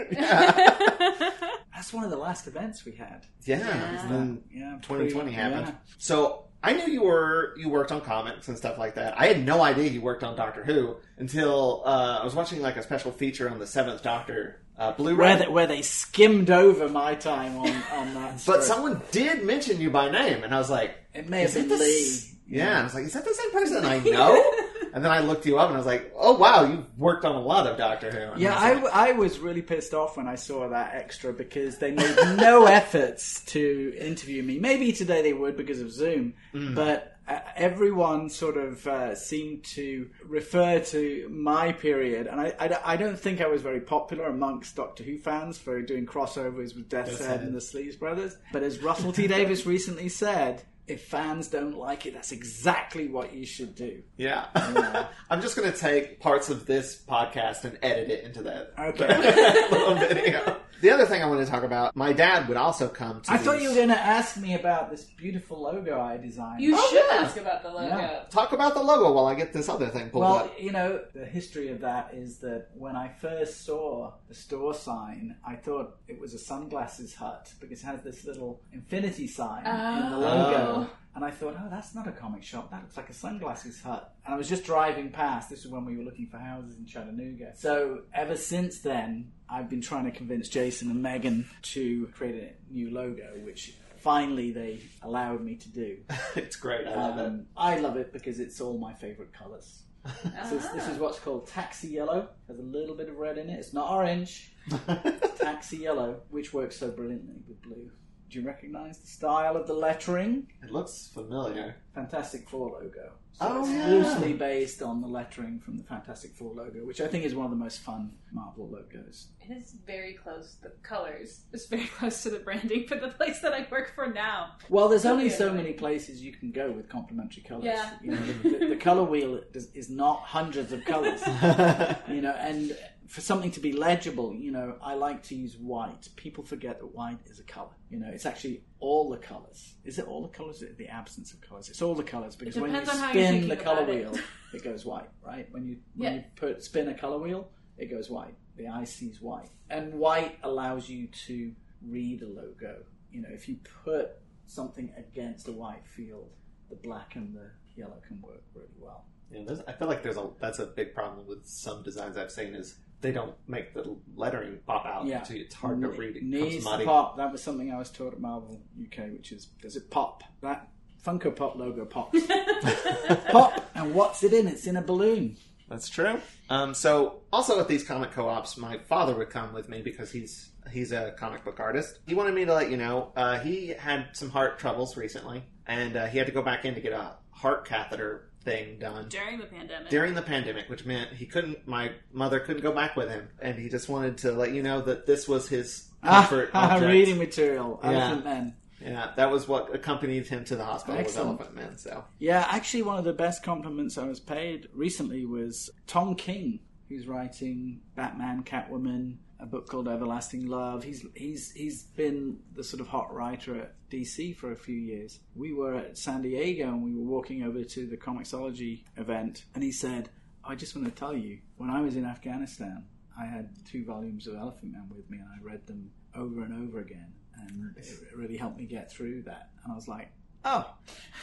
[1.74, 3.26] That's one of the last events we had.
[3.44, 5.66] Yeah, and then Yeah, 2020 pretty- happened.
[5.68, 5.74] yeah.
[5.98, 9.18] So I knew you were you worked on comics and stuff like that.
[9.20, 12.76] I had no idea you worked on Doctor Who until uh, I was watching like
[12.76, 15.16] a special feature on the Seventh Doctor uh, Blu-ray.
[15.16, 18.42] Where they, where they skimmed over my time on, on that.
[18.46, 21.68] but someone did mention you by name, and I was like, It may have been
[21.68, 21.76] Lee.
[22.06, 24.52] s- Yeah, I was like, "Is that the same person I know?"
[24.96, 27.34] And then I looked you up, and I was like, "Oh wow, you've worked on
[27.36, 30.16] a lot of Doctor Who." And Yeah, was I, like, I was really pissed off
[30.16, 34.58] when I saw that extra because they made no efforts to interview me.
[34.58, 40.08] Maybe today they would because of Zoom, but uh, everyone sort of uh, seemed to
[40.24, 44.76] refer to my period, and I, I, I don't think I was very popular amongst
[44.76, 48.38] Doctor Who fans for doing crossovers with Death's Head and the Sleaze Brothers.
[48.50, 53.34] But as Russell T Davies recently said, if fans don't like it, that's exactly what
[53.34, 54.02] you should do.
[54.16, 54.46] Yeah.
[55.30, 59.68] I'm just going to take parts of this podcast and edit it into that Okay.
[59.70, 60.56] little video.
[60.80, 63.38] The other thing I want to talk about, my dad would also come to I
[63.38, 66.60] thought you were going to ask me about this beautiful logo I designed.
[66.62, 67.22] You Oh, should yeah.
[67.24, 67.86] ask about the logo.
[67.96, 68.24] Yeah.
[68.30, 70.60] Talk about the logo while I get this other thing pulled Well, up.
[70.60, 75.36] you know, the history of that is that when I first saw the store sign,
[75.46, 80.10] I thought it was a sunglasses hut because it has this little infinity sign in
[80.10, 80.20] the oh.
[80.20, 80.56] logo.
[80.58, 80.90] Oh.
[81.14, 82.70] And I thought, oh, that's not a comic shop.
[82.70, 84.12] That looks like a sunglasses hut.
[84.26, 85.48] And I was just driving past.
[85.48, 87.52] This is when we were looking for houses in Chattanooga.
[87.56, 92.72] So ever since then, I've been trying to convince Jason and Megan to create a
[92.72, 95.98] new logo, which finally they allowed me to do.
[96.36, 96.86] it's great.
[96.86, 97.26] I love it.
[97.26, 99.82] Um, I love it because it's all my favourite colours.
[100.22, 102.28] So this, this is what's called taxi yellow.
[102.46, 103.58] Has a little bit of red in it.
[103.58, 104.52] It's not orange.
[105.38, 107.90] Taxi yellow, which works so brilliantly with blue.
[108.28, 110.48] Do you recognise the style of the lettering?
[110.62, 111.76] It looks familiar.
[111.94, 113.12] Fantastic Four logo.
[113.32, 113.86] So Oh, it's yeah.
[113.88, 117.44] loosely based on the lettering from the Fantastic Four logo, which I think is one
[117.44, 119.28] of the most fun Marvel logos.
[119.40, 120.56] It is very close.
[120.62, 124.06] The colors is very close to the branding for the place that I work for
[124.10, 124.52] now.
[124.70, 127.64] Well, there's only so many places you can go with complementary colours.
[127.66, 127.90] Yeah.
[128.02, 131.20] You know, the, the, the colour wheel is, is not hundreds of colours.
[132.08, 132.76] you know, and
[133.08, 136.08] for something to be legible, you know, I like to use white.
[136.16, 137.70] People forget that white is a color.
[137.90, 139.74] You know, it's actually all the colors.
[139.84, 140.62] Is it all the colors?
[140.62, 141.68] Or the absence of colors.
[141.68, 143.88] It's all the colors because when you depends you're spin the color it.
[143.88, 144.18] wheel,
[144.52, 145.46] it goes white, right?
[145.52, 146.18] When you when Yeah.
[146.18, 147.48] you put spin a color wheel,
[147.78, 148.34] it goes white.
[148.56, 151.52] The eye sees white, and white allows you to
[151.86, 152.84] read a logo.
[153.12, 154.12] You know, if you put
[154.46, 156.30] something against a white field,
[156.70, 159.04] the black and the yellow can work really well.
[159.30, 162.54] Yeah, I feel like there's a that's a big problem with some designs I've seen
[162.54, 165.06] is they don't make the lettering pop out.
[165.06, 165.22] Yeah.
[165.22, 166.16] so it's hard to read.
[166.16, 167.16] It Needs to pop.
[167.16, 170.22] That was something I was taught at Marvel UK, which is does it pop?
[170.42, 170.68] That
[171.04, 172.18] Funko Pop logo pops.
[173.30, 174.48] pop, and what's it in?
[174.48, 175.36] It's in a balloon.
[175.68, 176.20] That's true.
[176.48, 180.50] Um, so also at these comic co-ops, my father would come with me because he's
[180.72, 181.98] he's a comic book artist.
[182.06, 185.96] He wanted me to let you know uh, he had some heart troubles recently, and
[185.96, 189.38] uh, he had to go back in to get a heart catheter thing done During
[189.38, 189.90] the pandemic.
[189.90, 191.66] during the pandemic, which meant he couldn't.
[191.68, 194.80] My mother couldn't go back with him, and he just wanted to let you know
[194.80, 196.90] that this was his comfort Ah, object.
[196.92, 197.78] reading material.
[197.82, 197.90] Yeah.
[197.90, 198.54] Elephantmen.
[198.80, 201.38] Yeah, that was what accompanied him to the hospital Excellent.
[201.38, 201.78] with Elephant Man.
[201.78, 206.60] So Yeah, actually, one of the best compliments I was paid recently was Tom King,
[206.88, 210.84] who's writing Batman, Catwoman, a book called Everlasting Love.
[210.84, 215.20] He's he's he's been the sort of hot writer at DC for a few years.
[215.34, 219.62] We were at San Diego and we were walking over to the Comixology event, and
[219.62, 220.10] he said,
[220.44, 222.84] "I just want to tell you, when I was in Afghanistan,
[223.18, 226.80] I had two volumes of Elephantmen with me, and I read them over and over
[226.80, 229.50] again." And it really helped me get through that.
[229.62, 230.10] And I was like,
[230.46, 230.64] oh,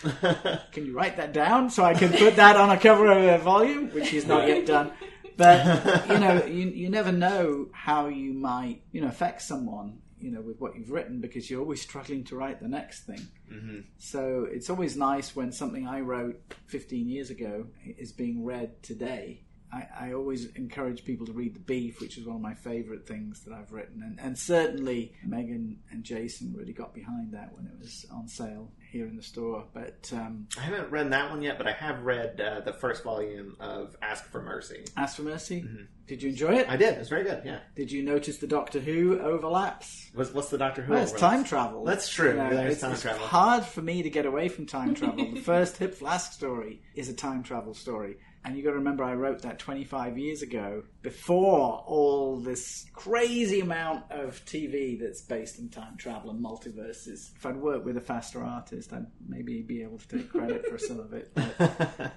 [0.72, 3.44] can you write that down so I can put that on a cover of a
[3.44, 4.92] volume, which he's not yet done.
[5.36, 10.32] But you know, you you never know how you might you know affect someone you
[10.32, 13.28] know with what you've written because you're always struggling to write the next thing.
[13.52, 13.80] Mm-hmm.
[13.98, 17.68] So it's always nice when something I wrote 15 years ago
[17.98, 19.42] is being read today.
[19.72, 23.08] I, I always encourage people to read The Beef, which is one of my favourite
[23.08, 24.04] things that I've written.
[24.04, 28.72] And, and certainly Megan and Jason really got behind that when it was on sale
[28.94, 29.66] here in the store.
[29.74, 33.04] But um, I haven't read that one yet, but I have read uh, the first
[33.04, 34.86] volume of Ask for Mercy.
[34.96, 35.66] Ask for Mercy,
[36.08, 36.70] did you enjoy it?
[36.70, 36.94] I did.
[36.94, 37.42] It was very good.
[37.44, 37.60] Yeah.
[37.76, 40.12] Did you notice the Doctor Who overlaps?
[40.14, 40.94] What's, what's the Doctor Who?
[40.94, 41.84] Well, it's time travel.
[41.84, 42.30] That's true.
[42.30, 43.26] You know, There's it's, time it's travel.
[43.26, 45.32] hard for me to get away from time travel.
[45.34, 48.18] the first Hip Flask story is a time travel story.
[48.46, 53.62] And you got to remember, I wrote that 25 years ago, before all this crazy
[53.62, 57.34] amount of TV that's based in time travel and multiverses.
[57.38, 60.78] If I'd worked with a faster artist, I'd maybe be able to take credit for
[60.78, 61.32] some of it.
[61.34, 61.58] But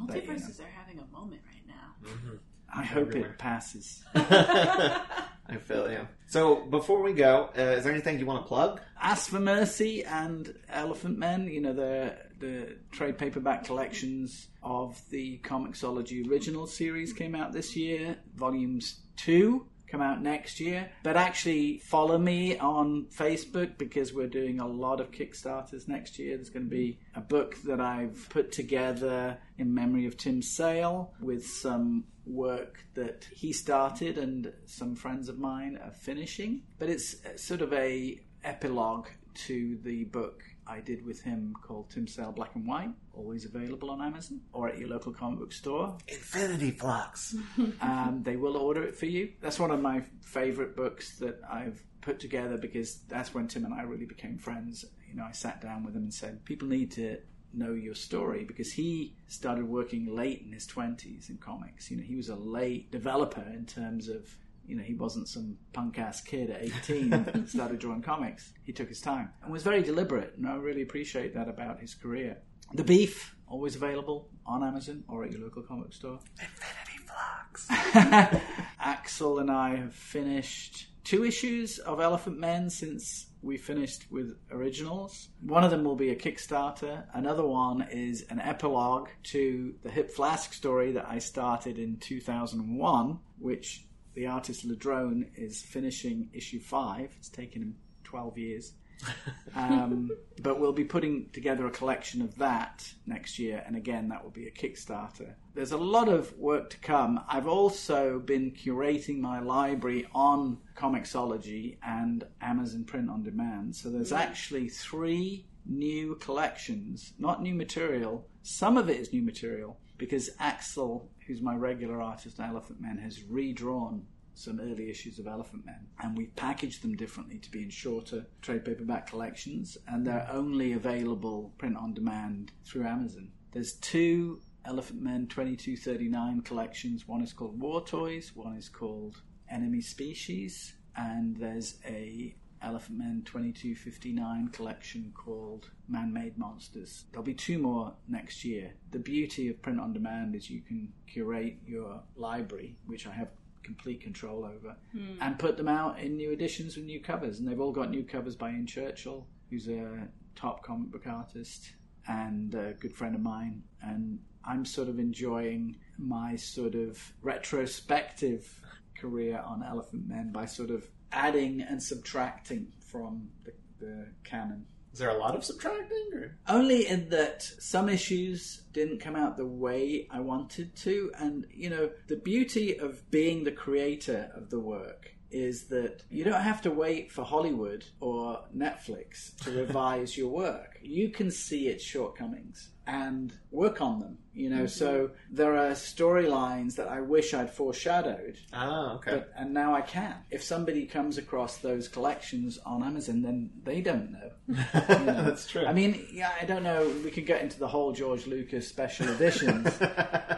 [0.00, 2.32] Multiverses are having a moment right now.
[2.74, 3.30] I hope Everywhere.
[3.32, 4.02] it passes.
[4.14, 6.08] I feel you.
[6.26, 8.80] So before we go, uh, is there anything you want to plug?
[9.00, 16.28] Ask for Mercy and Elephantmen, you know, they're the trade paperback collections of the Comixology
[16.28, 18.16] original series came out this year.
[18.34, 20.90] Volumes two come out next year.
[21.02, 26.36] But actually, follow me on Facebook because we're doing a lot of Kickstarters next year.
[26.36, 31.12] There's going to be a book that I've put together in memory of Tim Sale
[31.20, 36.62] with some work that he started and some friends of mine are finishing.
[36.78, 41.90] But it's uh, sort of a epilogue to the book I did with him called
[41.90, 45.52] Tim Sale Black and White, always available on Amazon or at your local comic book
[45.52, 45.96] store.
[46.08, 47.36] Infinity Flux.
[47.80, 49.32] um, they will order it for you.
[49.40, 53.74] That's one of my favorite books that I've put together because that's when Tim and
[53.74, 54.84] I really became friends.
[55.08, 57.18] You know, I sat down with him and said, people need to
[57.52, 61.90] know your story because he started working late in his 20s in comics.
[61.90, 64.36] You know, he was a late developer in terms of
[64.66, 68.52] you know, he wasn't some punk ass kid at 18 that started drawing comics.
[68.62, 71.94] He took his time and was very deliberate, and I really appreciate that about his
[71.94, 72.38] career.
[72.74, 76.18] The Beef, always available on Amazon or at your local comic store.
[76.40, 77.68] Infinity Flux.
[78.80, 85.28] Axel and I have finished two issues of Elephantmen since we finished with originals.
[85.40, 87.04] One of them will be a Kickstarter.
[87.14, 93.18] Another one is an epilogue to the Hip Flask story that I started in 2001,
[93.38, 93.86] which
[94.16, 97.14] the artist Ladrönn is finishing issue five.
[97.18, 98.72] It's taken him 12 years.
[99.54, 100.10] um,
[100.40, 104.30] but we'll be putting together a collection of that next year, and again, that will
[104.30, 105.34] be a Kickstarter.
[105.54, 107.20] There's a lot of work to come.
[107.28, 113.76] I've also been curating my library on Comixology and Amazon Print on Demand.
[113.76, 118.26] So there's actually three new collections, not new material.
[118.42, 123.22] Some of it is new material because Axel, who's my regular artist on Elephantmen, has
[123.22, 128.26] redrawn some early issues of Elephantmen, and we packaged them differently to be in shorter
[128.42, 133.30] trade paperback collections, and they're only available print on demand through Amazon.
[133.52, 137.08] There's two Elephantmen 2239 collections.
[137.08, 144.48] One is called War Toys, one is called Enemy Species, and there's a Elephantmen 2259
[144.48, 147.04] collection called Man Made Monsters.
[147.10, 148.74] There'll be two more next year.
[148.90, 153.28] The beauty of print on demand is you can curate your library, which I have
[153.62, 155.20] complete control over, hmm.
[155.20, 157.38] and put them out in new editions with new covers.
[157.38, 161.72] And they've all got new covers by Ian Churchill, who's a top comic book artist
[162.08, 163.62] and a good friend of mine.
[163.82, 168.60] And I'm sort of enjoying my sort of retrospective
[168.98, 174.66] career on Elephantmen by sort of adding and subtracting from the, the canon.
[174.92, 176.10] Is there a lot of subtracting?
[176.14, 176.38] Or?
[176.48, 181.12] Only in that some issues didn't come out the way I wanted to.
[181.18, 186.24] And, you know, the beauty of being the creator of the work is that you
[186.24, 190.78] don't have to wait for Hollywood or Netflix to revise your work.
[190.82, 194.66] You can see its shortcomings and work on them, you know.
[194.66, 199.10] So there are storylines that I wish I'd foreshadowed Ah, okay.
[199.10, 200.14] but, and now I can.
[200.30, 204.30] If somebody comes across those collections on Amazon, then they don't know.
[204.88, 205.24] You know?
[205.24, 205.66] That's true.
[205.66, 206.88] I mean, yeah, I don't know.
[207.04, 209.68] We could get into the whole George Lucas special editions,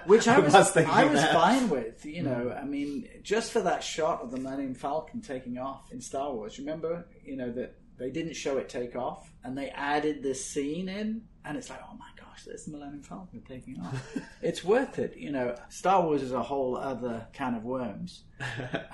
[0.06, 1.34] which I was, was I was that.
[1.34, 2.06] fine with.
[2.06, 6.00] You know, I mean, just for that shot of the Millennium Falcon taking off in
[6.00, 6.58] Star Wars.
[6.58, 10.88] Remember, you know that they didn't show it take off, and they added this scene
[10.88, 12.08] in, and it's like, oh my
[12.38, 14.16] gosh, there's the Millennium Falcon taking off.
[14.42, 15.16] it's worth it.
[15.16, 18.24] You know, Star Wars is a whole other can of worms.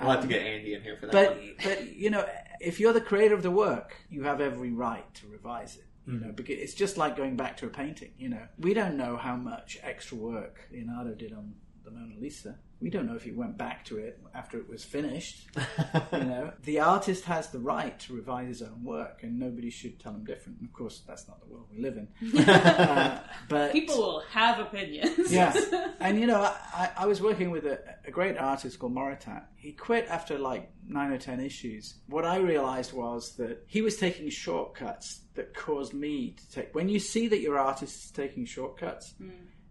[0.01, 1.11] we'll have to get Andy in here for that.
[1.11, 1.53] But one.
[1.63, 2.25] but you know,
[2.59, 5.81] if you're the creator of the work, you have every right to revise it.
[6.07, 6.27] You Mm-hmm.
[6.27, 8.11] know, because it's just like going back to a painting.
[8.19, 11.55] You know, we don't know how much extra work Leonardo did on
[11.85, 12.57] the Mona Lisa.
[12.81, 15.47] We don't know if he went back to it after it was finished.
[16.11, 19.99] you know, the artist has the right to revise his own work, and nobody should
[19.99, 20.57] tell him different.
[20.61, 22.39] Of course, that's not the world we live in.
[22.49, 25.31] uh, but People will have opinions.
[25.31, 25.55] yeah,
[25.99, 29.43] and you know, I, I was working with a, a great artist called Moritat.
[29.55, 31.95] He quit after like nine or ten issues.
[32.07, 36.75] What I realized was that he was taking shortcuts that caused me to take.
[36.75, 39.13] When you see that your artist is taking shortcuts,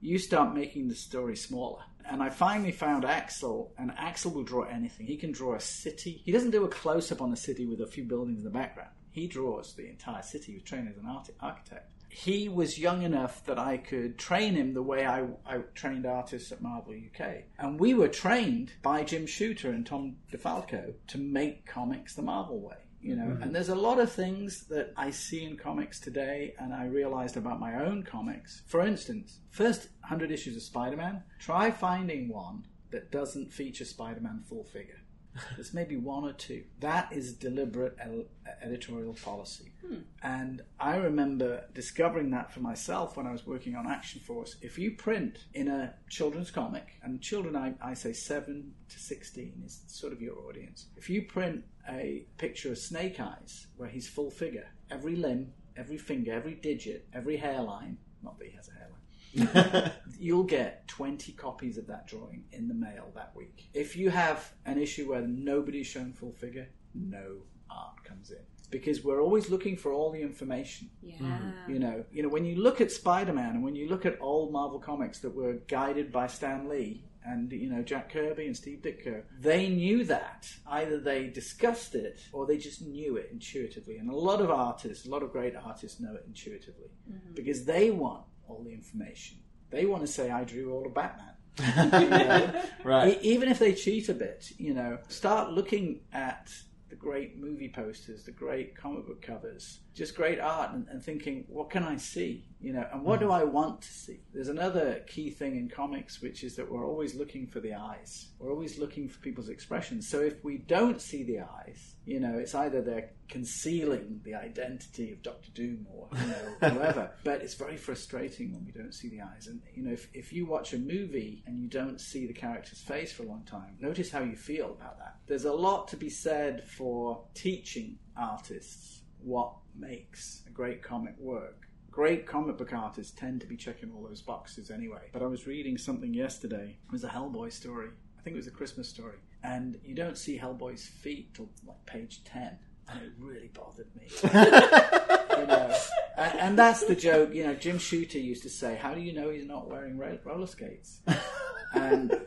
[0.01, 1.83] you start making the story smaller.
[2.09, 5.07] And I finally found Axel, and Axel will draw anything.
[5.07, 6.23] He can draw a city.
[6.25, 8.51] He doesn't do a close up on the city with a few buildings in the
[8.51, 8.91] background.
[9.11, 10.53] He draws the entire city.
[10.53, 14.55] He was trained as an arti- architect he was young enough that I could train
[14.55, 17.43] him the way I, I trained artists at Marvel UK.
[17.59, 22.61] And we were trained by Jim Shooter and Tom DeFalco to make comics the Marvel
[22.61, 22.77] way.
[23.05, 23.43] You know, mm-hmm.
[23.43, 27.36] and there's a lot of things that I see in comics today, and I realized
[27.36, 28.62] about my own comics.
[28.66, 34.20] For instance, first 100 issues of Spider Man, try finding one that doesn't feature Spider
[34.20, 35.01] Man full figure.
[35.56, 36.64] There's maybe one or two.
[36.81, 38.24] That is deliberate el-
[38.62, 39.72] editorial policy.
[39.86, 39.97] Hmm.
[40.22, 44.56] And I remember discovering that for myself when I was working on Action Force.
[44.62, 49.62] If you print in a children's comic, and children, I, I say 7 to 16
[49.66, 50.86] is sort of your audience.
[50.97, 55.98] If you print a picture of Snake Eyes where he's full figure, every limb, every
[55.98, 61.77] finger, every digit, every hairline, not that he has a hairline, you'll get 20 copies
[61.78, 63.69] of that drawing in the mail that week.
[63.74, 67.39] If you have an issue where nobody's shown full figure, no
[67.70, 68.39] art comes in.
[68.70, 70.90] Because we're always looking for all the information.
[71.02, 71.16] Yeah.
[71.19, 71.73] Mm-hmm.
[71.73, 74.52] You know, you know, when you look at Spider-Man and when you look at old
[74.52, 78.81] Marvel comics that were guided by Stan Lee and you know Jack Kirby and Steve
[78.83, 80.49] Ditko, they knew that.
[80.67, 83.97] Either they discussed it or they just knew it intuitively.
[83.97, 87.35] And a lot of artists, a lot of great artists know it intuitively mm-hmm.
[87.35, 89.39] because they want all the information.
[89.71, 91.31] They want to say, "I drew all of Batman."
[92.03, 92.63] You know?
[92.83, 93.23] Right.
[93.23, 96.53] Even if they cheat a bit, you know, start looking at
[96.91, 101.45] the great movie posters, the great comic book covers, just great art, and, and thinking,
[101.49, 102.45] what can I see?
[102.61, 103.35] You know, and what do mm.
[103.35, 104.21] I want to see?
[104.33, 108.29] There's another key thing in comics, which is that we're always looking for the eyes.
[108.39, 110.09] We're always looking for people's expressions.
[110.09, 115.12] So if we don't see the eyes, you know, it's either they're concealing the identity
[115.12, 117.11] of Doctor Doom or you know whoever.
[117.23, 119.47] but it's very frustrating when we don't see the eyes.
[119.47, 122.81] And you know, if, if you watch a movie and you don't see the character's
[122.81, 125.19] face for a long time, notice how you feel about that.
[125.27, 131.69] There's a lot to be said for teaching artists what makes a great comic work.
[131.91, 135.11] Great comic book artists tend to be checking all those boxes anyway.
[135.13, 136.77] But I was reading something yesterday.
[136.87, 137.89] It was a Hellboy story.
[138.19, 139.19] I think it was a Christmas story.
[139.43, 142.59] And you don't see Hellboy's feet till like page 10.
[142.89, 144.09] And it really bothered me.
[144.25, 145.75] you know,
[146.17, 147.35] and, and that's the joke.
[147.35, 150.47] You know, Jim Shooter used to say, "How do you know he's not wearing roller
[150.47, 151.01] skates?"
[151.75, 152.21] And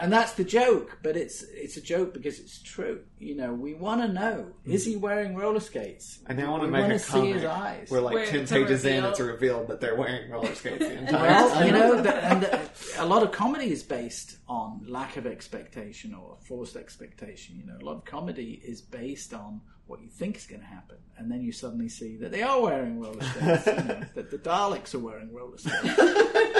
[0.00, 0.98] and that's the joke.
[1.02, 3.00] But it's it's a joke because it's true.
[3.18, 6.20] You know, we want to know: is he wearing roller skates?
[6.26, 7.90] And they want to We make a see comic his eyes.
[7.90, 9.10] where, like, Where ten it's a pages in, reveal.
[9.10, 11.66] it's revealed that they're wearing roller skates the entire Well, time.
[11.66, 16.14] you know, the, and the, a lot of comedy is based on lack of expectation
[16.14, 17.56] or forced expectation.
[17.58, 20.66] You know, a lot of comedy is based on what you think is going to
[20.66, 23.66] happen, and then you suddenly see that they are wearing roller skates.
[23.66, 25.98] you know, that the Daleks are wearing roller skates.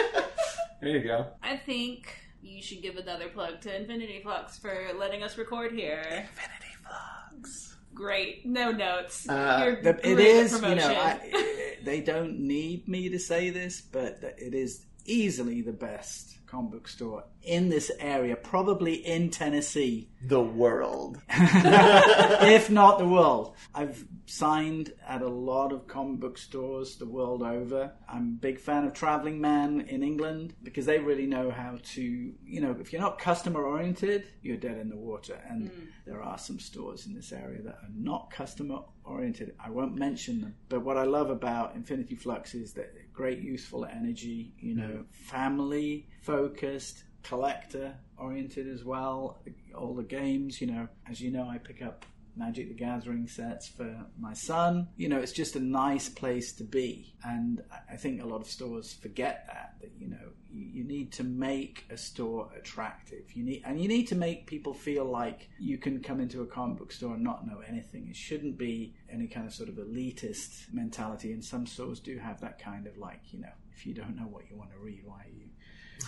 [0.80, 1.26] There you go.
[1.42, 6.02] I think you should give another plug to Infinity Flux for letting us record here.
[6.02, 7.76] Infinity Flux.
[7.94, 8.46] Great.
[8.46, 9.28] No notes.
[9.28, 10.88] Uh, You're The- great it at is, you know.
[10.94, 16.72] I, they don't need me to say this, but it is easily the best comic
[16.72, 20.10] book store in this area, probably in Tennessee.
[20.22, 21.20] The world.
[21.30, 23.54] if not the world.
[23.74, 27.92] I've signed at a lot of comic book stores the world over.
[28.08, 32.02] I'm a big fan of Traveling Man in England because they really know how to,
[32.02, 35.40] you know, if you're not customer oriented, you're dead in the water.
[35.48, 35.84] And hmm.
[36.06, 39.54] there are some stores in this area that are not customer oriented.
[39.58, 43.84] I won't mention them, but what I love about Infinity Flux is that great useful
[43.84, 45.02] energy, you know, hmm.
[45.10, 49.38] family focused, collector oriented as well.
[49.74, 52.04] All the games, you know, as you know, I pick up
[52.36, 54.88] Magic the Gathering sets for my son.
[54.96, 57.14] You know, it's just a nice place to be.
[57.24, 61.24] And I- think a lot of stores forget that, that, you know, you need to
[61.24, 63.34] make a store attractive.
[63.34, 66.46] You need, and you need to make people feel like you can come into a
[66.46, 68.06] comic book store and not know anything.
[68.08, 71.32] It shouldn't be any kind of sort of elitist mentality.
[71.32, 74.28] And some stores do have that kind of like, you know, if you don't know
[74.28, 75.48] what you want to read, why are you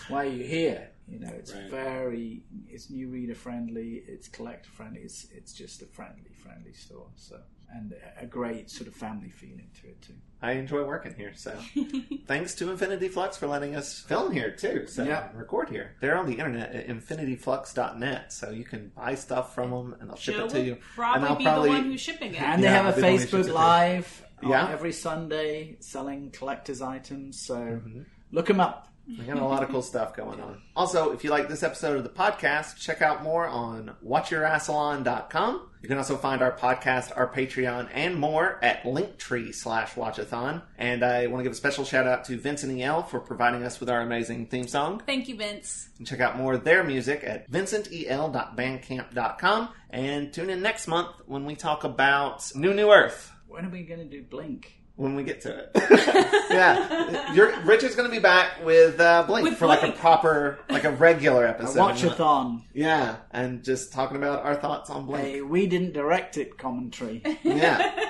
[0.07, 0.89] why are you here?
[1.07, 5.85] You know, it's very, it's new reader friendly, it's collector friendly, it's it's just a
[5.85, 7.07] friendly, friendly store.
[7.15, 7.37] So
[7.73, 10.13] and a great sort of family feeling to it too.
[10.41, 11.57] I enjoy working here, so
[12.27, 14.87] thanks to Infinity Flux for letting us film here too.
[14.87, 15.29] So Yeah.
[15.33, 15.95] record here.
[16.01, 20.17] They're on the internet at infinityflux.net, so you can buy stuff from them and they'll
[20.17, 20.77] ship Joe it to you.
[20.95, 22.41] probably and I'll be probably the one who's shipping it.
[22.41, 24.69] And they Yeah, have a they've only Facebook Live Yeah.
[24.69, 27.41] every Sunday selling collector's items.
[27.41, 28.01] So Mm-hmm.
[28.31, 28.87] look them up.
[29.07, 30.61] We got a lot of cool stuff going on.
[30.75, 35.69] Also, if you like this episode of the podcast, check out more on watchyourassalon.com.
[35.81, 40.61] You can also find our podcast, our Patreon, and more at linktree slash watchathon.
[40.77, 43.01] And I want to give a special shout out to Vincent E.L.
[43.03, 45.01] for providing us with our amazing theme song.
[45.05, 45.89] Thank you, Vince.
[45.97, 49.69] And check out more of their music at vincentel.bandcamp.com.
[49.89, 53.31] And tune in next month when we talk about New New Earth.
[53.47, 54.80] When are we going to do Blink?
[55.01, 55.71] When we get to it,
[56.51, 59.97] yeah, You're, Richard's going to be back with uh, Blink With for like a Blink.
[59.97, 61.79] proper, like a regular A episode.
[61.79, 62.61] watchathon.
[62.71, 65.25] Yeah, and just talking about our thoughts on Blink.
[65.27, 67.23] A we didn't direct it commentary.
[67.43, 68.09] Yeah.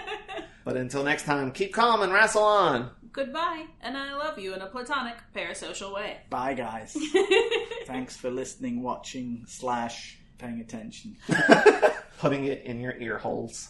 [0.65, 2.91] But until next time, keep calm and wrestle on.
[3.13, 6.17] Goodbye, and I love you in a platonic, parasocial way.
[6.29, 6.95] Bye, guys.
[7.87, 11.15] Thanks for listening, watching, slash paying attention.
[12.19, 13.69] Putting it in your ear holes.